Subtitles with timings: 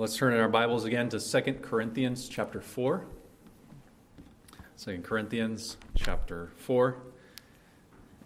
[0.00, 3.04] Let's turn in our Bibles again to 2 Corinthians chapter 4.
[4.82, 6.96] 2 Corinthians chapter 4.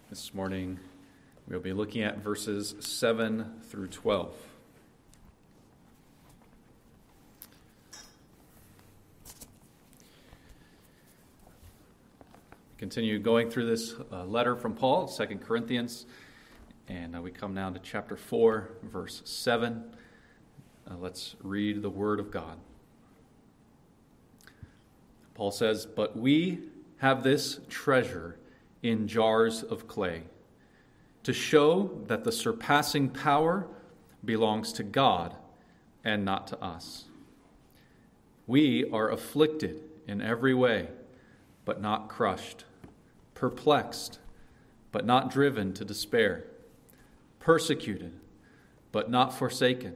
[0.09, 0.79] This morning
[1.49, 4.33] we'll be looking at verses 7 through 12.
[12.77, 16.05] Continue going through this uh, letter from Paul, 2 Corinthians,
[16.87, 19.83] and uh, we come now to chapter 4, verse 7.
[20.89, 22.57] Uh, let's read the Word of God.
[25.33, 26.59] Paul says, But we
[26.97, 28.37] have this treasure
[28.83, 30.23] in jars of clay
[31.23, 33.67] to show that the surpassing power
[34.23, 35.35] belongs to God
[36.03, 37.05] and not to us.
[38.45, 40.89] We are afflicted in every way,
[41.65, 42.63] but not crushed,
[43.33, 44.19] perplexed,
[44.91, 46.45] but not driven to despair,
[47.39, 48.13] persecuted,
[48.91, 49.95] but not forsaken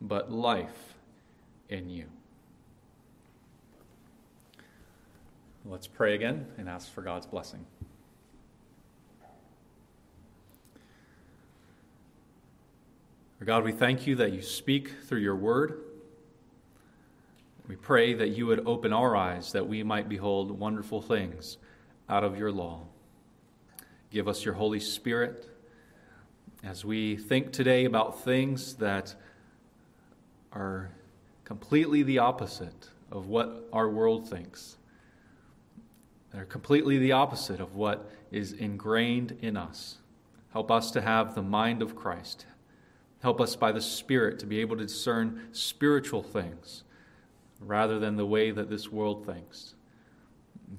[0.00, 0.94] but life
[1.68, 2.04] in you.
[5.64, 7.66] Let's pray again and ask for God's blessing.
[13.44, 15.80] God, we thank you that you speak through your word.
[17.68, 21.56] We pray that you would open our eyes that we might behold wonderful things
[22.08, 22.80] out of your law.
[24.10, 25.48] Give us your Holy Spirit
[26.64, 29.14] as we think today about things that
[30.52, 30.90] are
[31.44, 34.76] completely the opposite of what our world thinks.
[36.32, 39.98] They're completely the opposite of what is ingrained in us.
[40.52, 42.46] Help us to have the mind of Christ.
[43.20, 46.84] Help us by the Spirit to be able to discern spiritual things
[47.60, 49.74] rather than the way that this world thinks.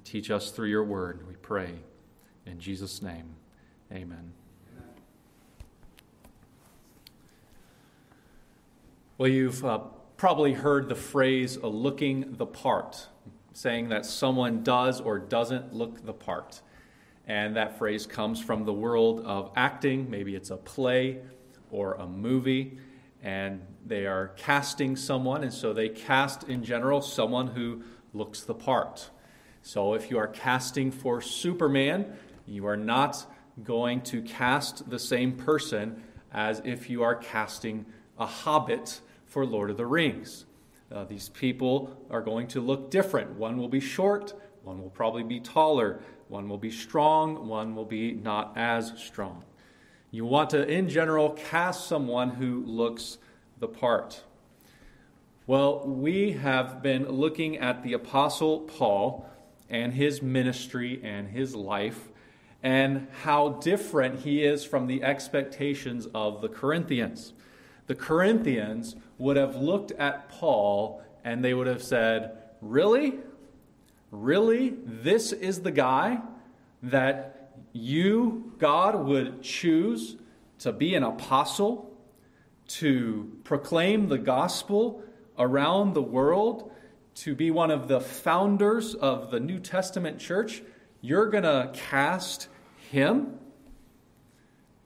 [0.04, 1.74] Teach us through your word, we pray.
[2.46, 3.34] In Jesus' name,
[3.92, 4.32] amen.
[9.20, 9.80] Well, you've uh,
[10.16, 13.06] probably heard the phrase looking the part,
[13.52, 16.62] saying that someone does or doesn't look the part.
[17.26, 20.08] And that phrase comes from the world of acting.
[20.08, 21.18] Maybe it's a play
[21.70, 22.78] or a movie,
[23.22, 27.82] and they are casting someone, and so they cast in general someone who
[28.14, 29.10] looks the part.
[29.60, 32.16] So if you are casting for Superman,
[32.46, 33.30] you are not
[33.64, 37.84] going to cast the same person as if you are casting
[38.18, 40.44] a hobbit for Lord of the Rings.
[40.92, 43.30] Uh, these people are going to look different.
[43.38, 47.84] One will be short, one will probably be taller, one will be strong, one will
[47.84, 49.44] be not as strong.
[50.10, 53.18] You want to, in general, cast someone who looks
[53.60, 54.24] the part.
[55.46, 59.28] Well, we have been looking at the Apostle Paul
[59.68, 62.08] and his ministry and his life
[62.64, 67.32] and how different he is from the expectations of the Corinthians.
[67.90, 73.18] The Corinthians would have looked at Paul and they would have said, Really?
[74.12, 74.76] Really?
[74.86, 76.20] This is the guy
[76.84, 80.16] that you, God, would choose
[80.60, 81.92] to be an apostle,
[82.78, 85.02] to proclaim the gospel
[85.36, 86.70] around the world,
[87.16, 90.62] to be one of the founders of the New Testament church?
[91.00, 92.46] You're going to cast
[92.88, 93.40] him?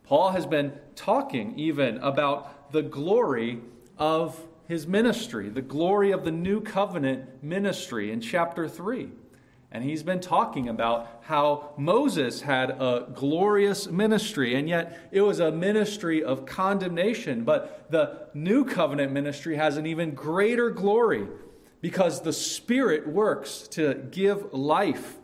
[0.04, 3.60] Paul has been talking even about the glory
[3.98, 9.10] of his ministry, the glory of the new covenant ministry in chapter 3.
[9.70, 15.38] And he's been talking about how Moses had a glorious ministry, and yet it was
[15.38, 17.44] a ministry of condemnation.
[17.44, 21.28] But the new covenant ministry has an even greater glory
[21.80, 25.16] because the Spirit works to give life.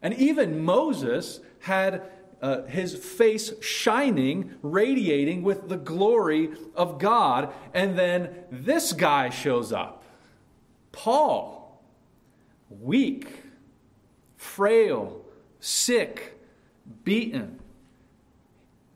[0.00, 2.02] And even Moses had
[2.40, 7.52] uh, his face shining, radiating with the glory of God.
[7.74, 10.04] And then this guy shows up
[10.92, 11.82] Paul,
[12.70, 13.42] weak,
[14.36, 15.24] frail,
[15.60, 16.38] sick,
[17.04, 17.60] beaten.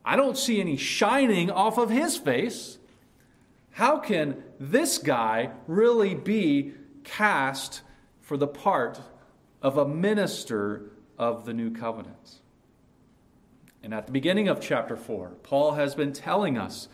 [0.05, 2.77] I don't see any shining off of his face.
[3.71, 6.73] How can this guy really be
[7.03, 7.81] cast
[8.21, 9.01] for the part
[9.61, 12.42] of a minister of the new covenant?
[13.83, 16.87] And at the beginning of chapter 4, Paul has been telling us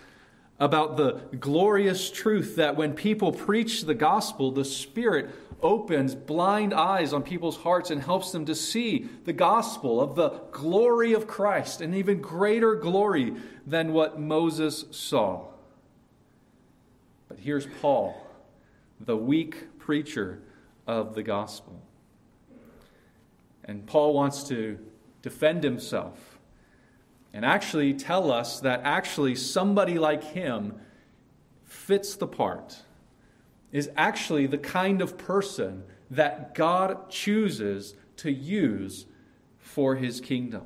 [0.59, 5.29] about the glorious truth that when people preach the gospel, the Spirit
[5.61, 10.29] opens blind eyes on people's hearts and helps them to see the gospel of the
[10.51, 13.35] glory of Christ, an even greater glory
[13.67, 15.45] than what Moses saw.
[17.27, 18.25] But here's Paul,
[18.99, 20.41] the weak preacher
[20.87, 21.81] of the gospel.
[23.63, 24.79] And Paul wants to
[25.21, 26.28] defend himself
[27.33, 30.79] and actually tell us that actually somebody like him
[31.65, 32.79] fits the part
[33.71, 39.05] is actually the kind of person that God chooses to use
[39.59, 40.63] for his kingdom.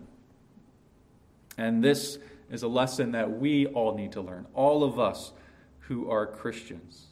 [1.57, 2.18] And this
[2.50, 5.33] is a lesson that we all need to learn, all of us
[5.80, 7.07] who are Christians.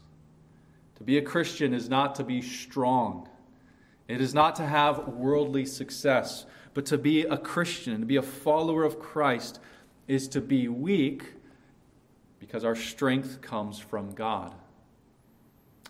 [0.96, 3.28] To be a Christian is not to be strong,
[4.08, 8.22] it is not to have worldly success, but to be a Christian, to be a
[8.22, 9.60] follower of Christ,
[10.08, 11.34] is to be weak
[12.40, 14.54] because our strength comes from God.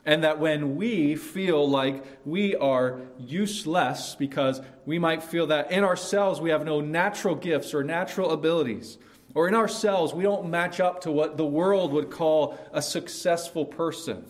[0.05, 5.83] And that when we feel like we are useless because we might feel that in
[5.83, 8.97] ourselves we have no natural gifts or natural abilities,
[9.35, 13.63] or in ourselves we don't match up to what the world would call a successful
[13.63, 14.25] person,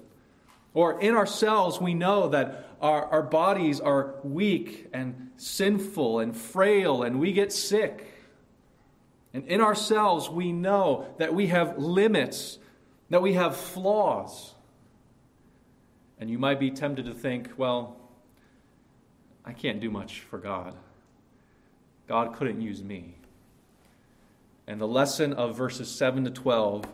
[0.74, 7.03] or in ourselves we know that our, our bodies are weak and sinful and frail
[7.03, 8.07] and we get sick.
[9.33, 12.57] And in ourselves we know that we have limits,
[13.09, 14.55] that we have flaws.
[16.19, 17.97] And you might be tempted to think, well,
[19.45, 20.75] I can't do much for God.
[22.07, 23.15] God couldn't use me.
[24.67, 26.85] And the lesson of verses 7 to 12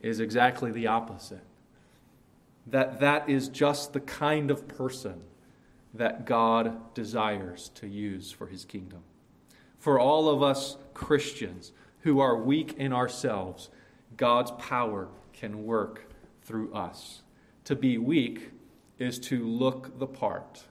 [0.00, 1.42] is exactly the opposite.
[2.66, 5.22] That that is just the kind of person
[5.94, 9.02] that God desires to use for his kingdom.
[9.78, 13.70] For all of us Christians who are weak in ourselves,
[14.16, 16.10] God's power can work
[16.42, 17.22] through us.
[17.64, 18.50] To be weak
[18.98, 20.64] is to look the part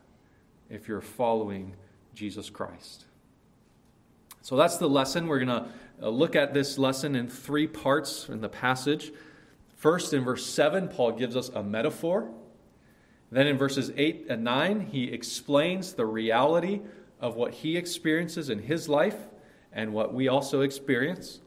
[0.70, 1.76] if you're following
[2.14, 3.06] Jesus Christ.
[4.42, 5.28] So that's the lesson.
[5.28, 5.68] We're going to
[6.02, 9.12] uh, look at this lesson in three parts in the passage.
[9.86, 12.32] First, in verse 7, Paul gives us a metaphor.
[13.30, 16.82] Then in verses 8 and 9, he explains the reality
[17.20, 19.28] of what he experiences in his life
[19.72, 21.40] and what we also experience.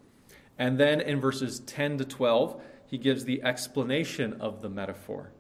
[0.57, 5.33] And then in verses 10 to 12, he gives the explanation of the metaphor.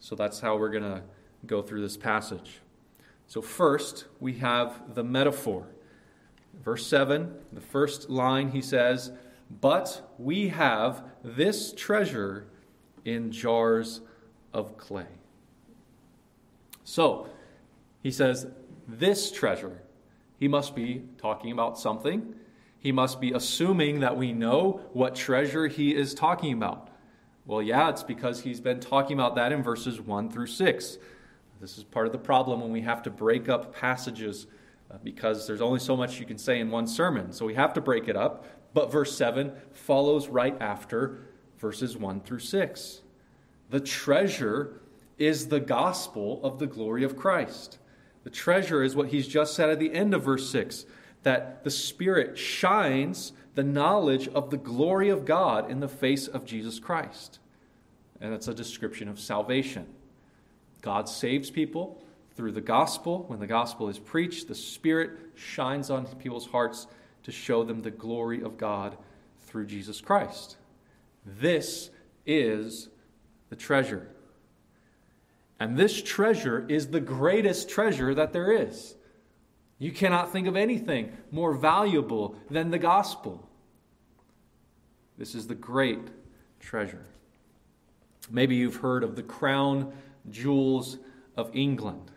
[0.00, 1.02] So that's how we're going to
[1.44, 2.60] go through this passage.
[3.26, 5.66] So, first, we have the metaphor.
[6.64, 9.12] Verse 7, the first line, he says,
[9.50, 12.46] But we have this treasure
[13.04, 14.00] in jars
[14.52, 15.06] of clay.
[16.84, 17.28] So,
[18.02, 18.46] he says,
[18.86, 19.82] This treasure.
[20.38, 22.34] He must be talking about something.
[22.78, 26.90] He must be assuming that we know what treasure he is talking about.
[27.44, 30.98] Well, yeah, it's because he's been talking about that in verses 1 through 6.
[31.60, 34.46] This is part of the problem when we have to break up passages
[34.90, 37.32] uh, because there's only so much you can say in one sermon.
[37.32, 38.44] So we have to break it up.
[38.78, 41.18] But verse 7 follows right after
[41.58, 43.00] verses 1 through 6.
[43.70, 44.80] The treasure
[45.18, 47.78] is the gospel of the glory of Christ.
[48.22, 50.86] The treasure is what he's just said at the end of verse 6
[51.24, 56.44] that the Spirit shines the knowledge of the glory of God in the face of
[56.44, 57.40] Jesus Christ.
[58.20, 59.88] And that's a description of salvation.
[60.82, 62.00] God saves people
[62.36, 63.24] through the gospel.
[63.26, 66.86] When the gospel is preached, the Spirit shines on people's hearts
[67.28, 68.96] to show them the glory of God
[69.44, 70.56] through Jesus Christ.
[71.26, 71.90] This
[72.24, 72.88] is
[73.50, 74.08] the treasure.
[75.60, 78.94] And this treasure is the greatest treasure that there is.
[79.78, 83.46] You cannot think of anything more valuable than the gospel.
[85.18, 86.08] This is the great
[86.60, 87.04] treasure.
[88.30, 89.92] Maybe you've heard of the crown
[90.30, 90.96] jewels
[91.36, 92.10] of England.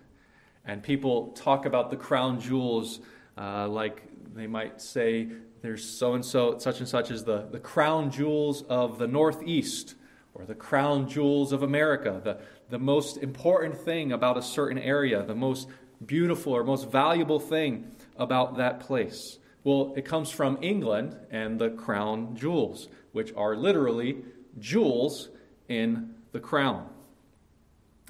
[0.64, 3.02] And people talk about the crown jewels
[3.38, 5.28] uh, like they might say
[5.62, 9.96] there's so and so, such and such as the, the crown jewels of the Northeast
[10.34, 15.24] or the crown jewels of America, the, the most important thing about a certain area,
[15.24, 15.68] the most
[16.06, 19.38] beautiful or most valuable thing about that place.
[19.64, 24.24] Well, it comes from England and the crown jewels, which are literally
[24.58, 25.30] jewels
[25.68, 26.90] in the crown.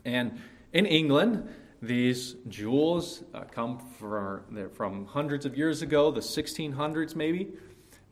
[0.05, 0.39] And
[0.71, 1.49] in England,
[1.81, 7.53] these jewels uh, come from, from hundreds of years ago, the 1600s maybe,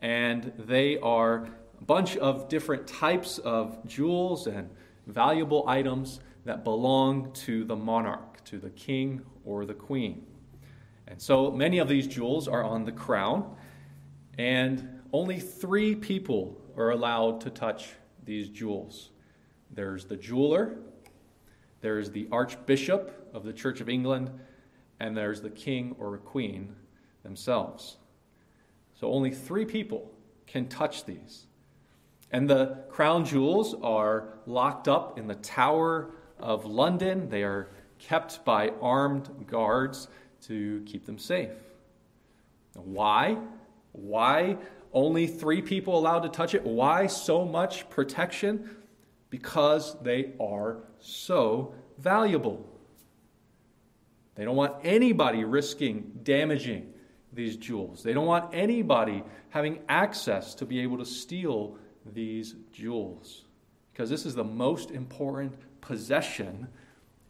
[0.01, 1.47] and they are
[1.79, 4.69] a bunch of different types of jewels and
[5.05, 10.25] valuable items that belong to the monarch, to the king or the queen.
[11.07, 13.55] And so many of these jewels are on the crown,
[14.38, 17.89] and only three people are allowed to touch
[18.25, 19.09] these jewels.
[19.71, 20.77] There's the jeweler,
[21.81, 24.31] there's the archbishop of the Church of England,
[25.00, 26.75] and there's the king or queen
[27.24, 27.98] themselves.
[29.00, 30.12] So only three people
[30.45, 31.45] can touch these.
[32.31, 37.29] And the crown jewels are locked up in the Tower of London.
[37.29, 40.07] They are kept by armed guards
[40.43, 41.51] to keep them safe.
[42.75, 43.38] Why?
[43.91, 44.57] Why
[44.93, 46.63] only three people allowed to touch it?
[46.63, 48.77] Why so much protection?
[49.29, 52.68] Because they are so valuable.
[54.39, 56.93] They don't want anybody risking damaging
[57.34, 58.03] these jewels.
[58.03, 63.43] They don't want anybody having access to be able to steal these jewels.
[63.91, 66.69] Because this is the most important possession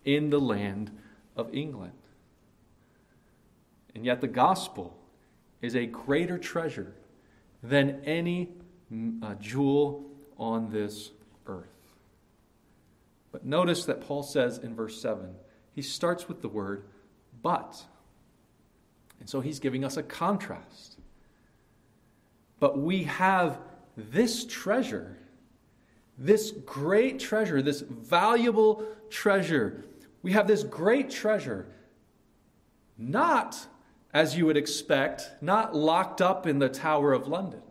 [0.06, 0.96] in the land
[1.36, 1.94] of England.
[3.96, 4.96] And yet, the gospel
[5.64, 6.94] is a greater treasure
[7.64, 8.50] than any
[8.94, 10.06] mm, uh, jewel
[10.38, 11.10] on this
[11.48, 11.66] earth.
[13.32, 15.34] But notice that Paul says in verse 7,
[15.74, 16.84] he starts with the word
[17.42, 17.84] but.
[19.20, 20.98] And so he's giving us a contrast.
[22.60, 23.60] But we have
[23.96, 25.18] this treasure,
[26.18, 29.86] this great treasure, this valuable treasure.
[30.22, 31.68] We have this great treasure,
[32.98, 33.68] not
[34.14, 37.62] as you would expect, not locked up in the Tower of London,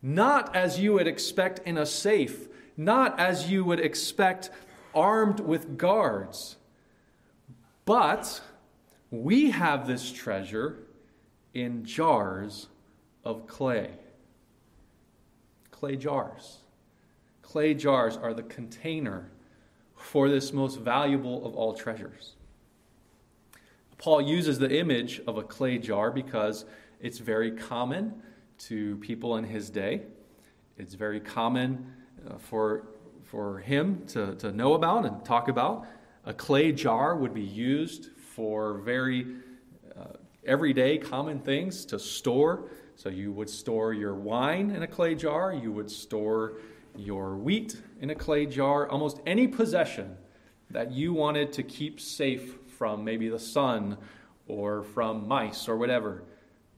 [0.00, 4.50] not as you would expect in a safe, not as you would expect
[4.94, 6.56] armed with guards,
[7.84, 8.40] but
[9.12, 10.78] we have this treasure
[11.52, 12.68] in jars
[13.24, 13.90] of clay.
[15.70, 16.60] Clay jars.
[17.42, 19.30] Clay jars are the container
[19.94, 22.36] for this most valuable of all treasures.
[23.98, 26.64] Paul uses the image of a clay jar because
[26.98, 28.14] it's very common
[28.60, 30.02] to people in his day.
[30.78, 31.92] It's very common
[32.28, 32.86] uh, for,
[33.22, 35.86] for him to, to know about and talk about.
[36.24, 39.36] A clay jar would be used for very
[39.98, 40.04] uh,
[40.44, 42.70] everyday common things to store.
[42.96, 46.54] So you would store your wine in a clay jar, you would store
[46.96, 50.16] your wheat in a clay jar, almost any possession
[50.70, 53.96] that you wanted to keep safe from maybe the sun
[54.46, 56.24] or from mice or whatever,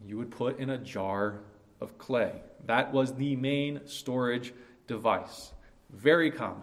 [0.06, 1.40] you would put in a jar
[1.80, 2.42] of clay.
[2.66, 4.52] That was the main storage
[4.87, 5.52] device.
[5.90, 6.62] Very common.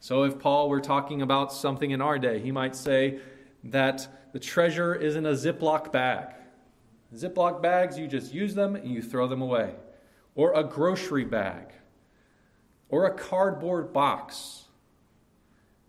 [0.00, 3.20] So if Paul were talking about something in our day, he might say
[3.64, 6.34] that the treasure is in a Ziploc bag.
[7.14, 9.74] Ziploc bags, you just use them and you throw them away.
[10.34, 11.72] Or a grocery bag.
[12.88, 14.62] Or a cardboard box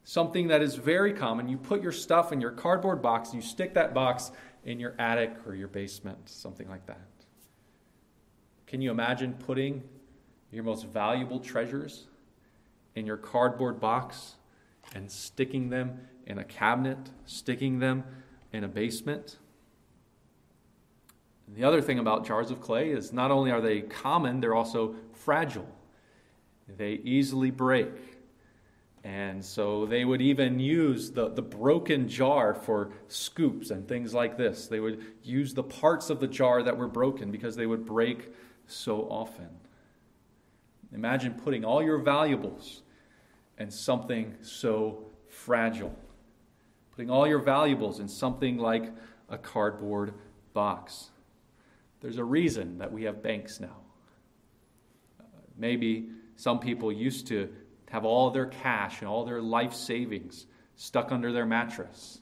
[0.03, 1.47] something that is very common.
[1.47, 4.31] You put your stuff in your cardboard box, you stick that box
[4.65, 7.07] in your attic or your basement, something like that.
[8.67, 9.83] Can you imagine putting
[10.51, 12.07] your most valuable treasures
[12.95, 14.35] in your cardboard box
[14.93, 18.03] and sticking them in a cabinet, sticking them
[18.51, 19.37] in a basement?
[21.47, 24.55] And the other thing about jars of clay is not only are they common, they're
[24.55, 25.67] also fragile.
[26.77, 27.91] They easily break.
[29.03, 34.37] And so they would even use the, the broken jar for scoops and things like
[34.37, 34.67] this.
[34.67, 38.31] They would use the parts of the jar that were broken because they would break
[38.65, 39.49] so often.
[40.93, 42.83] Imagine putting all your valuables
[43.57, 45.93] in something so fragile.
[46.95, 48.91] Putting all your valuables in something like
[49.29, 50.13] a cardboard
[50.53, 51.09] box.
[52.01, 53.77] There's a reason that we have banks now.
[55.57, 57.49] Maybe some people used to
[57.89, 62.21] have all their cash and all their life savings stuck under their mattress.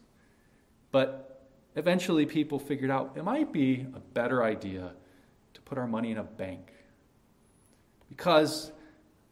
[0.91, 4.91] But eventually, people figured out it might be a better idea
[5.53, 6.73] to put our money in a bank
[8.09, 8.71] because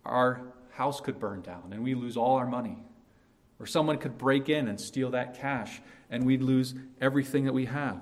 [0.05, 0.41] our
[0.71, 2.77] house could burn down and we lose all our money.
[3.59, 7.65] Or someone could break in and steal that cash and we'd lose everything that we
[7.65, 7.99] have.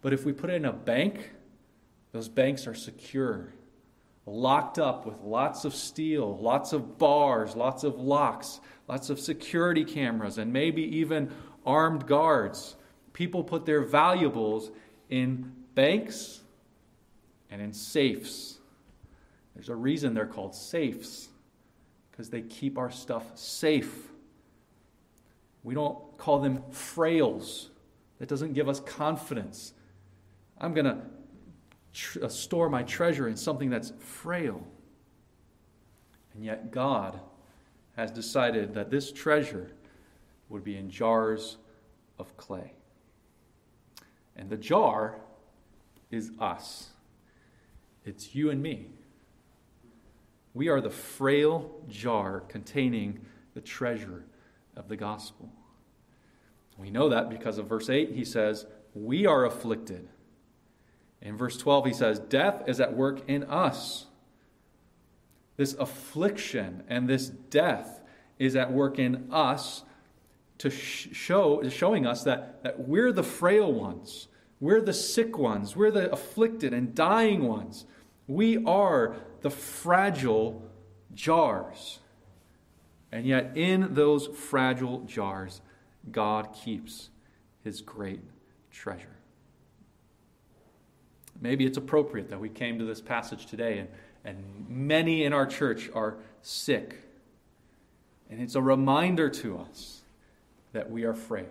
[0.00, 1.32] But if we put it in a bank,
[2.12, 3.52] those banks are secure
[4.26, 9.84] locked up with lots of steel, lots of bars, lots of locks, lots of security
[9.84, 11.30] cameras, and maybe even
[11.66, 12.76] armed guards.
[13.12, 14.70] People put their valuables
[15.10, 16.40] in banks
[17.50, 18.58] and in safes.
[19.54, 21.28] There's a reason they're called safes,
[22.10, 24.10] because they keep our stuff safe.
[25.64, 27.70] We don't call them frails.
[28.18, 29.72] That doesn't give us confidence.
[30.58, 30.98] I'm going to
[31.92, 34.64] tr- uh, store my treasure in something that's frail.
[36.34, 37.18] And yet, God
[37.96, 39.70] has decided that this treasure
[40.48, 41.56] would be in jars
[42.18, 42.74] of clay.
[44.36, 45.16] And the jar
[46.10, 46.90] is us,
[48.04, 48.88] it's you and me.
[50.52, 53.20] We are the frail jar containing
[53.54, 54.24] the treasure
[54.76, 55.52] of the gospel.
[56.76, 60.08] We know that because of verse 8, he says, We are afflicted.
[61.22, 64.06] In verse 12, he says, Death is at work in us.
[65.56, 68.00] This affliction and this death
[68.38, 69.84] is at work in us
[70.58, 74.28] to show, showing us that, that we're the frail ones,
[74.60, 77.86] we're the sick ones, we're the afflicted and dying ones.
[78.26, 80.62] We are the fragile
[81.12, 82.00] jars.
[83.14, 85.60] And yet, in those fragile jars,
[86.10, 87.10] God keeps
[87.62, 88.18] his great
[88.72, 89.16] treasure.
[91.40, 93.88] Maybe it's appropriate that we came to this passage today, and,
[94.24, 96.96] and many in our church are sick.
[98.28, 100.00] And it's a reminder to us
[100.72, 101.46] that we are frail.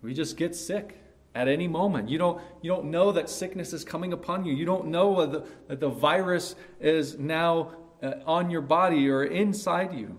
[0.00, 0.98] We just get sick
[1.34, 2.08] at any moment.
[2.08, 4.54] You don't, you don't know that sickness is coming upon you.
[4.54, 9.94] You don't know the, that the virus is now uh, on your body or inside
[9.94, 10.18] you.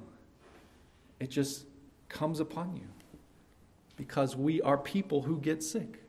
[1.20, 1.66] It just
[2.10, 2.88] comes upon you
[3.96, 6.04] because we are people who get sick.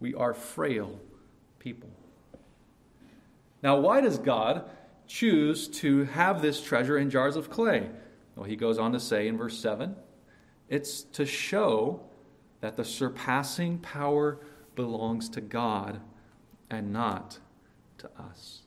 [0.00, 1.00] We are frail
[1.58, 1.90] people.
[3.62, 4.68] Now, why does God
[5.06, 7.88] choose to have this treasure in jars of clay?
[8.34, 9.96] Well, he goes on to say in verse 7
[10.68, 12.00] it's to show
[12.60, 14.38] that the surpassing power
[14.74, 16.00] belongs to God
[16.68, 17.38] and not
[17.98, 18.62] to us.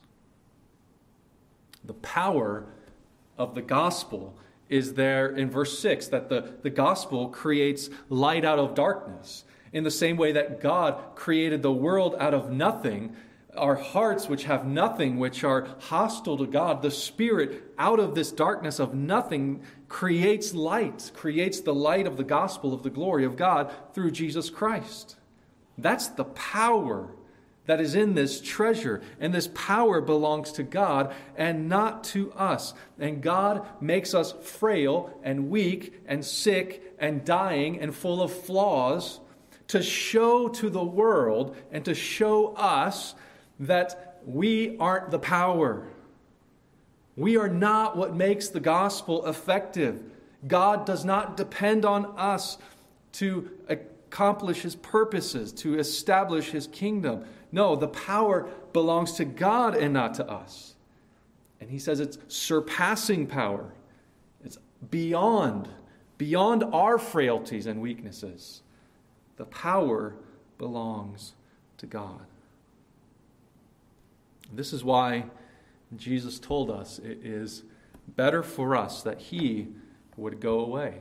[1.84, 2.66] The power
[3.38, 4.36] of the gospel
[4.68, 9.44] is there in verse 6 that the, the gospel creates light out of darkness.
[9.72, 13.16] In the same way that God created the world out of nothing,
[13.56, 18.30] our hearts, which have nothing, which are hostile to God, the Spirit, out of this
[18.30, 23.36] darkness of nothing, creates light, creates the light of the gospel of the glory of
[23.36, 25.16] God through Jesus Christ.
[25.78, 27.10] That's the power
[27.70, 29.00] that is in this treasure.
[29.20, 32.74] And this power belongs to God and not to us.
[32.98, 39.20] And God makes us frail and weak and sick and dying and full of flaws
[39.68, 43.14] to show to the world and to show us
[43.60, 45.86] that we aren't the power.
[47.14, 50.02] We are not what makes the gospel effective.
[50.44, 52.58] God does not depend on us
[53.12, 53.48] to
[54.10, 57.24] accomplish his purposes, to establish his kingdom.
[57.52, 60.74] No, the power belongs to God and not to us.
[61.60, 63.72] And he says it's surpassing power,
[64.44, 64.58] it's
[64.90, 65.68] beyond,
[66.18, 68.62] beyond our frailties and weaknesses.
[69.36, 70.16] The power
[70.58, 71.34] belongs
[71.78, 72.26] to God.
[74.52, 75.26] This is why
[75.96, 77.62] Jesus told us it is
[78.08, 79.68] better for us that he
[80.16, 81.00] would go away,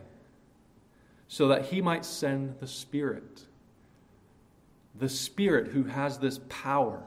[1.29, 3.45] so that he might send the Spirit
[4.99, 7.01] the Spirit who has this power.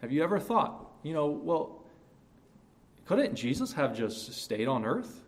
[0.00, 1.82] Have you ever thought, you know, well,
[3.06, 5.24] couldn't Jesus have just stayed on earth?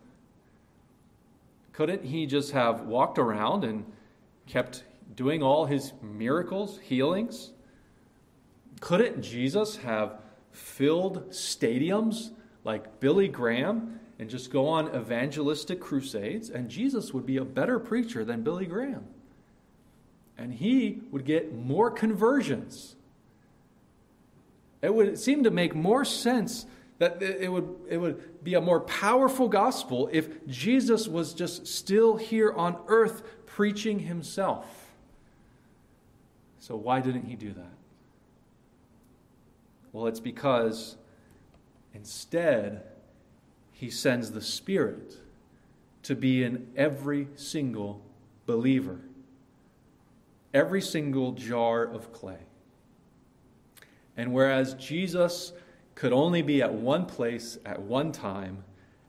[1.73, 3.85] Couldn't he just have walked around and
[4.47, 4.83] kept
[5.15, 7.51] doing all his miracles, healings?
[8.79, 10.19] Couldn't Jesus have
[10.51, 12.31] filled stadiums
[12.63, 16.49] like Billy Graham and just go on evangelistic crusades?
[16.49, 19.03] And Jesus would be a better preacher than Billy Graham
[20.41, 22.95] and he would get more conversions.
[24.81, 26.65] It would seem to make more sense
[26.97, 32.17] that it would, it would be a more powerful gospel if Jesus was just still
[32.17, 34.65] here on earth preaching himself.
[36.59, 37.73] So, why didn't he do that?
[39.93, 40.95] Well, it's because
[41.93, 42.83] instead
[43.81, 45.17] he sends the Spirit
[46.03, 48.01] to be in every single
[48.45, 49.01] believer
[50.53, 52.39] every single jar of clay.
[54.17, 55.53] And whereas Jesus
[55.95, 58.63] could only be at one place at one time,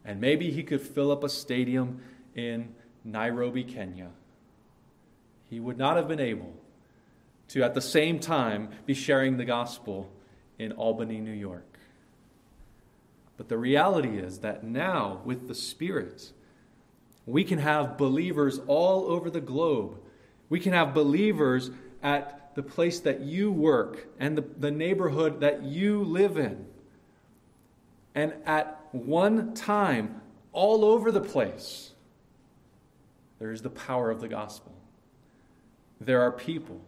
[0.05, 2.01] and maybe he could fill up a stadium
[2.35, 4.11] in Nairobi, Kenya,
[5.51, 6.55] he would not have been able
[7.49, 10.11] to, at the same time, be sharing the gospel
[10.59, 11.72] in Albany, New York.
[13.37, 16.33] But the reality is that now, with the Spirit,
[17.27, 19.97] we can have believers all over the globe
[20.53, 21.71] we can have believers
[22.03, 26.67] at the place that you work and the, the neighborhood that you live in.
[28.15, 30.21] And at one time,
[30.53, 31.93] all over the place,
[33.39, 34.75] there is the power of the gospel.
[36.03, 36.83] There are people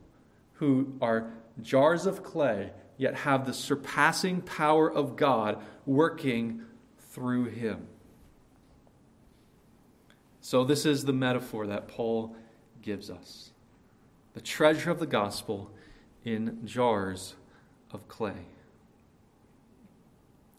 [0.57, 1.31] who are
[1.63, 6.63] jars of clay, yet have the surpassing power of God working
[6.99, 7.89] through him.
[10.41, 12.37] So, this is the metaphor that Paul
[12.83, 13.51] gives us
[14.35, 15.71] the treasure of the gospel
[16.25, 17.35] in jars
[17.91, 18.47] of clay.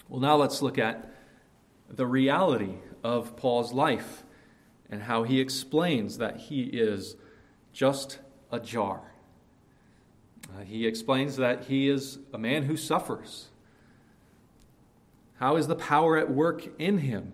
[0.07, 1.11] Well, now let's look at
[1.89, 4.23] the reality of Paul's life
[4.89, 7.15] and how he explains that he is
[7.73, 8.19] just
[8.51, 9.14] a jar.
[10.55, 13.49] Uh, he explains that he is a man who suffers.
[15.39, 17.33] How is the power at work in him,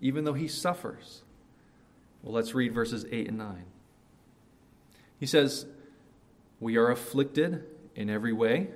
[0.00, 1.22] even though he suffers?
[2.22, 3.64] Well, let's read verses 8 and 9.
[5.20, 5.66] He says,
[6.58, 8.68] We are afflicted in every way,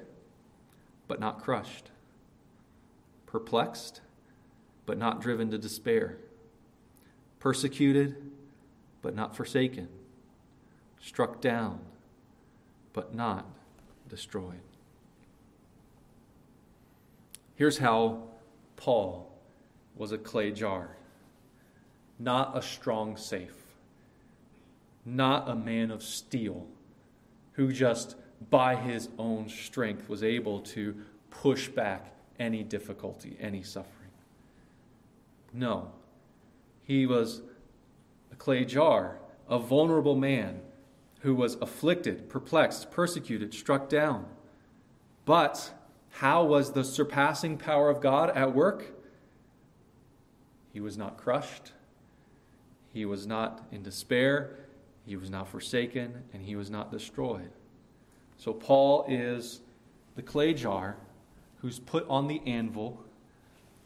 [1.09, 1.91] but not crushed,
[3.27, 4.01] perplexed,
[4.87, 6.19] but not driven to despair,
[7.41, 8.17] persecuted,
[9.01, 9.89] but not forsaken,
[11.01, 11.81] struck down,
[12.93, 13.47] but not
[14.13, 14.61] destroyed.
[17.55, 18.25] Here's how
[18.77, 19.33] Paul
[19.97, 20.91] was a clay jar,
[22.19, 23.57] not a strong safe,
[25.07, 26.67] not a man of steel
[27.53, 28.17] who just
[28.51, 30.95] by his own strength was able to
[31.31, 34.11] push back any difficulty, any suffering.
[35.55, 35.91] No,
[36.83, 37.41] he was
[38.31, 39.17] a clay jar,
[39.49, 40.61] a vulnerable man
[41.23, 44.27] who was afflicted, perplexed, persecuted, struck down.
[45.25, 45.73] But
[46.11, 48.99] how was the surpassing power of God at work?
[50.73, 51.73] He was not crushed,
[52.93, 54.59] he was not in despair,
[55.07, 57.51] he was not forsaken, and he was not destroyed.
[58.37, 59.61] So, Paul is
[60.17, 60.97] the clay jar
[61.59, 63.05] who's put on the anvil,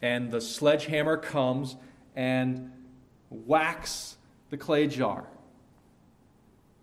[0.01, 1.77] and the sledgehammer comes
[2.15, 2.73] and
[3.29, 4.17] whacks
[4.49, 5.27] the clay jar.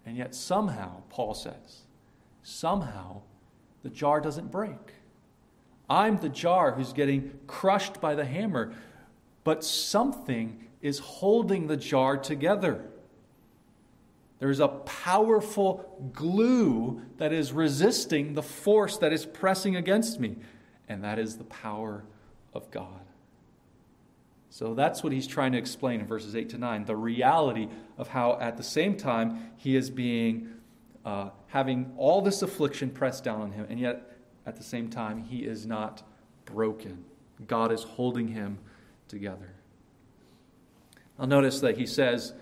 [0.05, 1.81] And yet, somehow, Paul says,
[2.41, 3.21] somehow
[3.83, 4.93] the jar doesn't break.
[5.89, 8.73] I'm the jar who's getting crushed by the hammer,
[9.43, 12.85] but something is holding the jar together.
[14.39, 20.35] There's a powerful glue that is resisting the force that is pressing against me,
[20.89, 22.03] and that is the power
[22.53, 23.01] of God.
[24.53, 28.09] So that's what he's trying to explain in verses 8 to 9 the reality of
[28.09, 30.47] how, at the same time, he is being,
[31.03, 35.23] uh, having all this affliction pressed down on him, and yet at the same time,
[35.23, 36.03] he is not
[36.45, 37.03] broken.
[37.47, 38.59] God is holding him
[39.07, 39.55] together.
[41.17, 42.33] I'll notice that he says,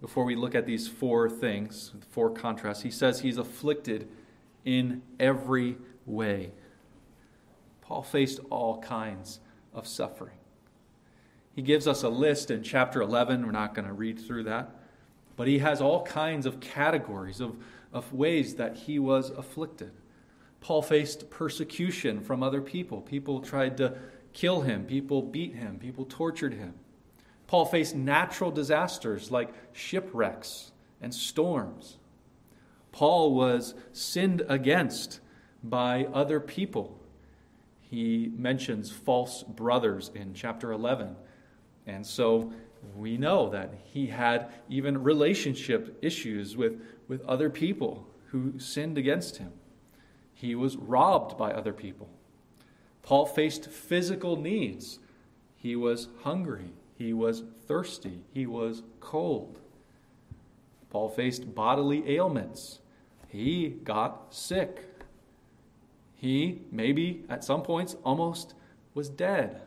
[0.00, 4.08] before we look at these four things, four contrasts, he says he's afflicted
[4.64, 6.52] in every way.
[7.80, 9.40] Paul faced all kinds
[9.74, 10.39] of suffering.
[11.54, 13.44] He gives us a list in chapter 11.
[13.44, 14.76] We're not going to read through that.
[15.36, 17.56] But he has all kinds of categories of,
[17.92, 19.92] of ways that he was afflicted.
[20.60, 23.00] Paul faced persecution from other people.
[23.00, 23.96] People tried to
[24.32, 26.74] kill him, people beat him, people tortured him.
[27.46, 31.96] Paul faced natural disasters like shipwrecks and storms.
[32.92, 35.20] Paul was sinned against
[35.64, 37.00] by other people.
[37.80, 41.16] He mentions false brothers in chapter 11
[41.90, 42.52] and so
[42.96, 49.38] we know that he had even relationship issues with, with other people who sinned against
[49.38, 49.52] him.
[50.32, 52.08] He was robbed by other people.
[53.02, 55.00] Paul faced physical needs.
[55.56, 56.72] He was hungry.
[56.96, 58.22] He was thirsty.
[58.32, 59.58] He was cold.
[60.90, 62.80] Paul faced bodily ailments.
[63.28, 64.86] He got sick.
[66.14, 68.54] He, maybe at some points, almost
[68.94, 69.60] was dead.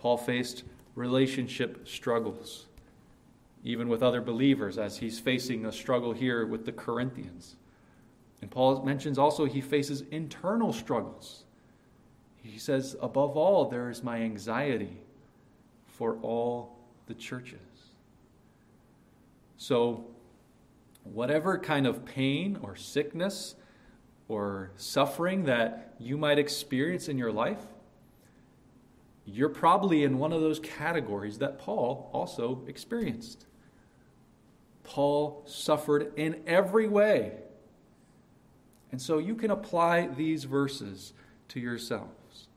[0.00, 2.68] Paul faced relationship struggles,
[3.62, 7.56] even with other believers, as he's facing a struggle here with the Corinthians.
[8.40, 11.44] And Paul mentions also he faces internal struggles.
[12.42, 14.96] He says, above all, there is my anxiety
[15.86, 17.58] for all the churches.
[19.58, 20.06] So,
[21.04, 23.54] whatever kind of pain or sickness
[24.28, 27.66] or suffering that you might experience in your life,
[29.32, 33.46] you're probably in one of those categories that Paul also experienced.
[34.84, 37.32] Paul suffered in every way.
[38.92, 41.12] And so you can apply these verses
[41.48, 42.48] to yourselves.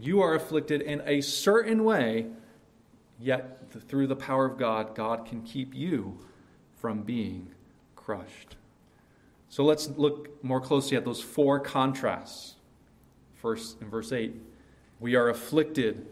[0.00, 2.26] You are afflicted in a certain way,
[3.18, 6.18] yet through the power of God, God can keep you
[6.76, 7.48] from being
[7.96, 8.56] crushed.
[9.48, 12.54] So let's look more closely at those four contrasts.
[13.34, 14.34] First, in verse 8,
[15.00, 16.06] we are afflicted,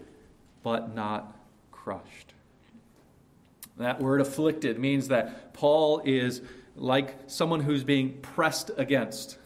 [0.63, 1.37] but not
[1.73, 2.33] crushed.
[3.79, 6.43] That word afflicted means that Paul is
[6.77, 9.39] like someone who's being pressed against.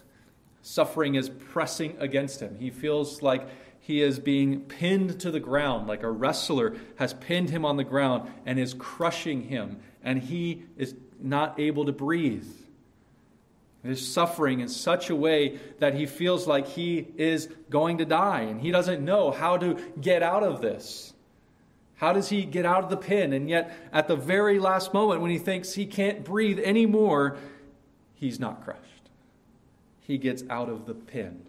[0.63, 2.57] Suffering is pressing against him.
[2.59, 3.49] He feels like
[3.81, 7.85] he is being pinned to the ground, like a wrestler has pinned him on the
[7.85, 12.47] ground and is crushing him, and he is not able to breathe.
[13.83, 18.43] He's suffering in such a way that he feels like he is going to die
[18.43, 21.15] and he doesn't know how to get out of this.
[21.97, 23.33] How does he get out of the pin?
[23.33, 27.37] And yet, at the very last moment, when he thinks he can't breathe anymore,
[28.15, 28.81] he's not crushed.
[30.01, 31.43] He gets out of the pin.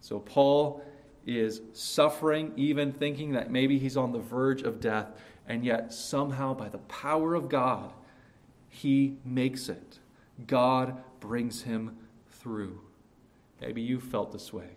[0.00, 0.84] So, Paul
[1.26, 5.08] is suffering, even thinking that maybe he's on the verge of death,
[5.48, 7.92] and yet, somehow, by the power of God,
[8.68, 9.98] he makes it.
[10.46, 11.96] God brings him
[12.30, 12.80] through.
[13.60, 14.68] Maybe you felt this way.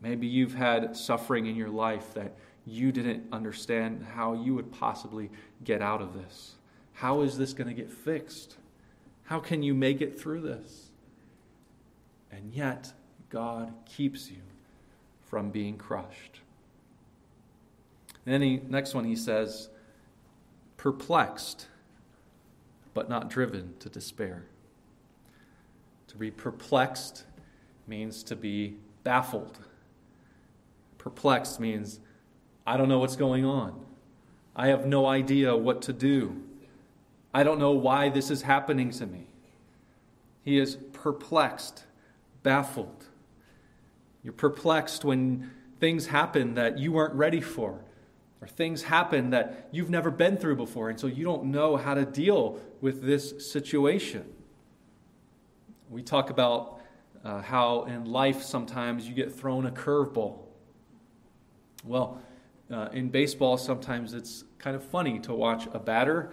[0.00, 5.30] Maybe you've had suffering in your life that you didn't understand how you would possibly
[5.64, 6.54] get out of this.
[6.94, 8.56] How is this going to get fixed?
[9.24, 10.90] How can you make it through this?
[12.30, 12.92] And yet,
[13.30, 14.42] God keeps you
[15.26, 16.40] from being crushed.
[18.24, 19.68] And then he, next one he says,
[20.76, 21.66] perplexed
[22.98, 24.42] but not driven to despair.
[26.08, 27.22] To be perplexed
[27.86, 29.60] means to be baffled.
[30.98, 32.00] Perplexed means
[32.66, 33.86] I don't know what's going on.
[34.56, 36.42] I have no idea what to do.
[37.32, 39.28] I don't know why this is happening to me.
[40.42, 41.84] He is perplexed,
[42.42, 43.04] baffled.
[44.24, 47.78] You're perplexed when things happen that you weren't ready for
[48.40, 51.94] or things happen that you've never been through before, and so you don't know how
[51.94, 54.24] to deal with this situation.
[55.90, 56.80] We talk about
[57.24, 60.38] uh, how in life sometimes you get thrown a curveball.
[61.84, 62.20] Well,
[62.70, 66.32] uh, in baseball, sometimes it's kind of funny to watch a batter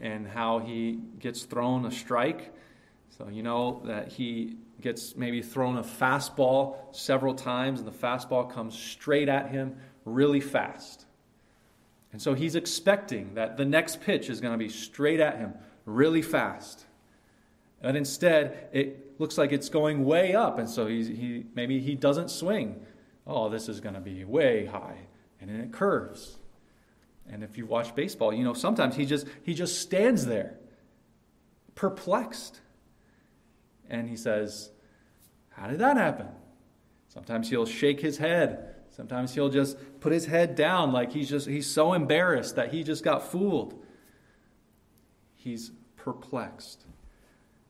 [0.00, 2.54] and how he gets thrown a strike.
[3.16, 8.50] So, you know that he gets maybe thrown a fastball several times, and the fastball
[8.50, 11.05] comes straight at him really fast.
[12.12, 15.54] And so he's expecting that the next pitch is going to be straight at him
[15.84, 16.86] really fast.
[17.82, 20.58] But instead, it looks like it's going way up.
[20.58, 22.84] And so he's, he, maybe he doesn't swing.
[23.26, 24.98] Oh, this is going to be way high.
[25.40, 26.38] And then it curves.
[27.28, 30.58] And if you watch baseball, you know, sometimes he just, he just stands there,
[31.74, 32.60] perplexed.
[33.90, 34.70] And he says,
[35.50, 36.28] How did that happen?
[37.08, 38.75] Sometimes he'll shake his head.
[38.96, 42.82] Sometimes he'll just put his head down like he's just he's so embarrassed that he
[42.82, 43.84] just got fooled.
[45.34, 46.86] He's perplexed.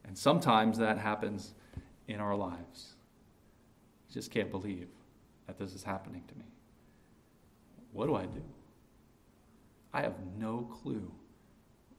[0.04, 1.52] And sometimes that happens
[2.06, 2.94] in our lives.
[4.08, 4.86] I just can't believe
[5.48, 6.44] that this is happening to me.
[7.92, 8.42] What do I do?
[9.92, 11.10] I have no clue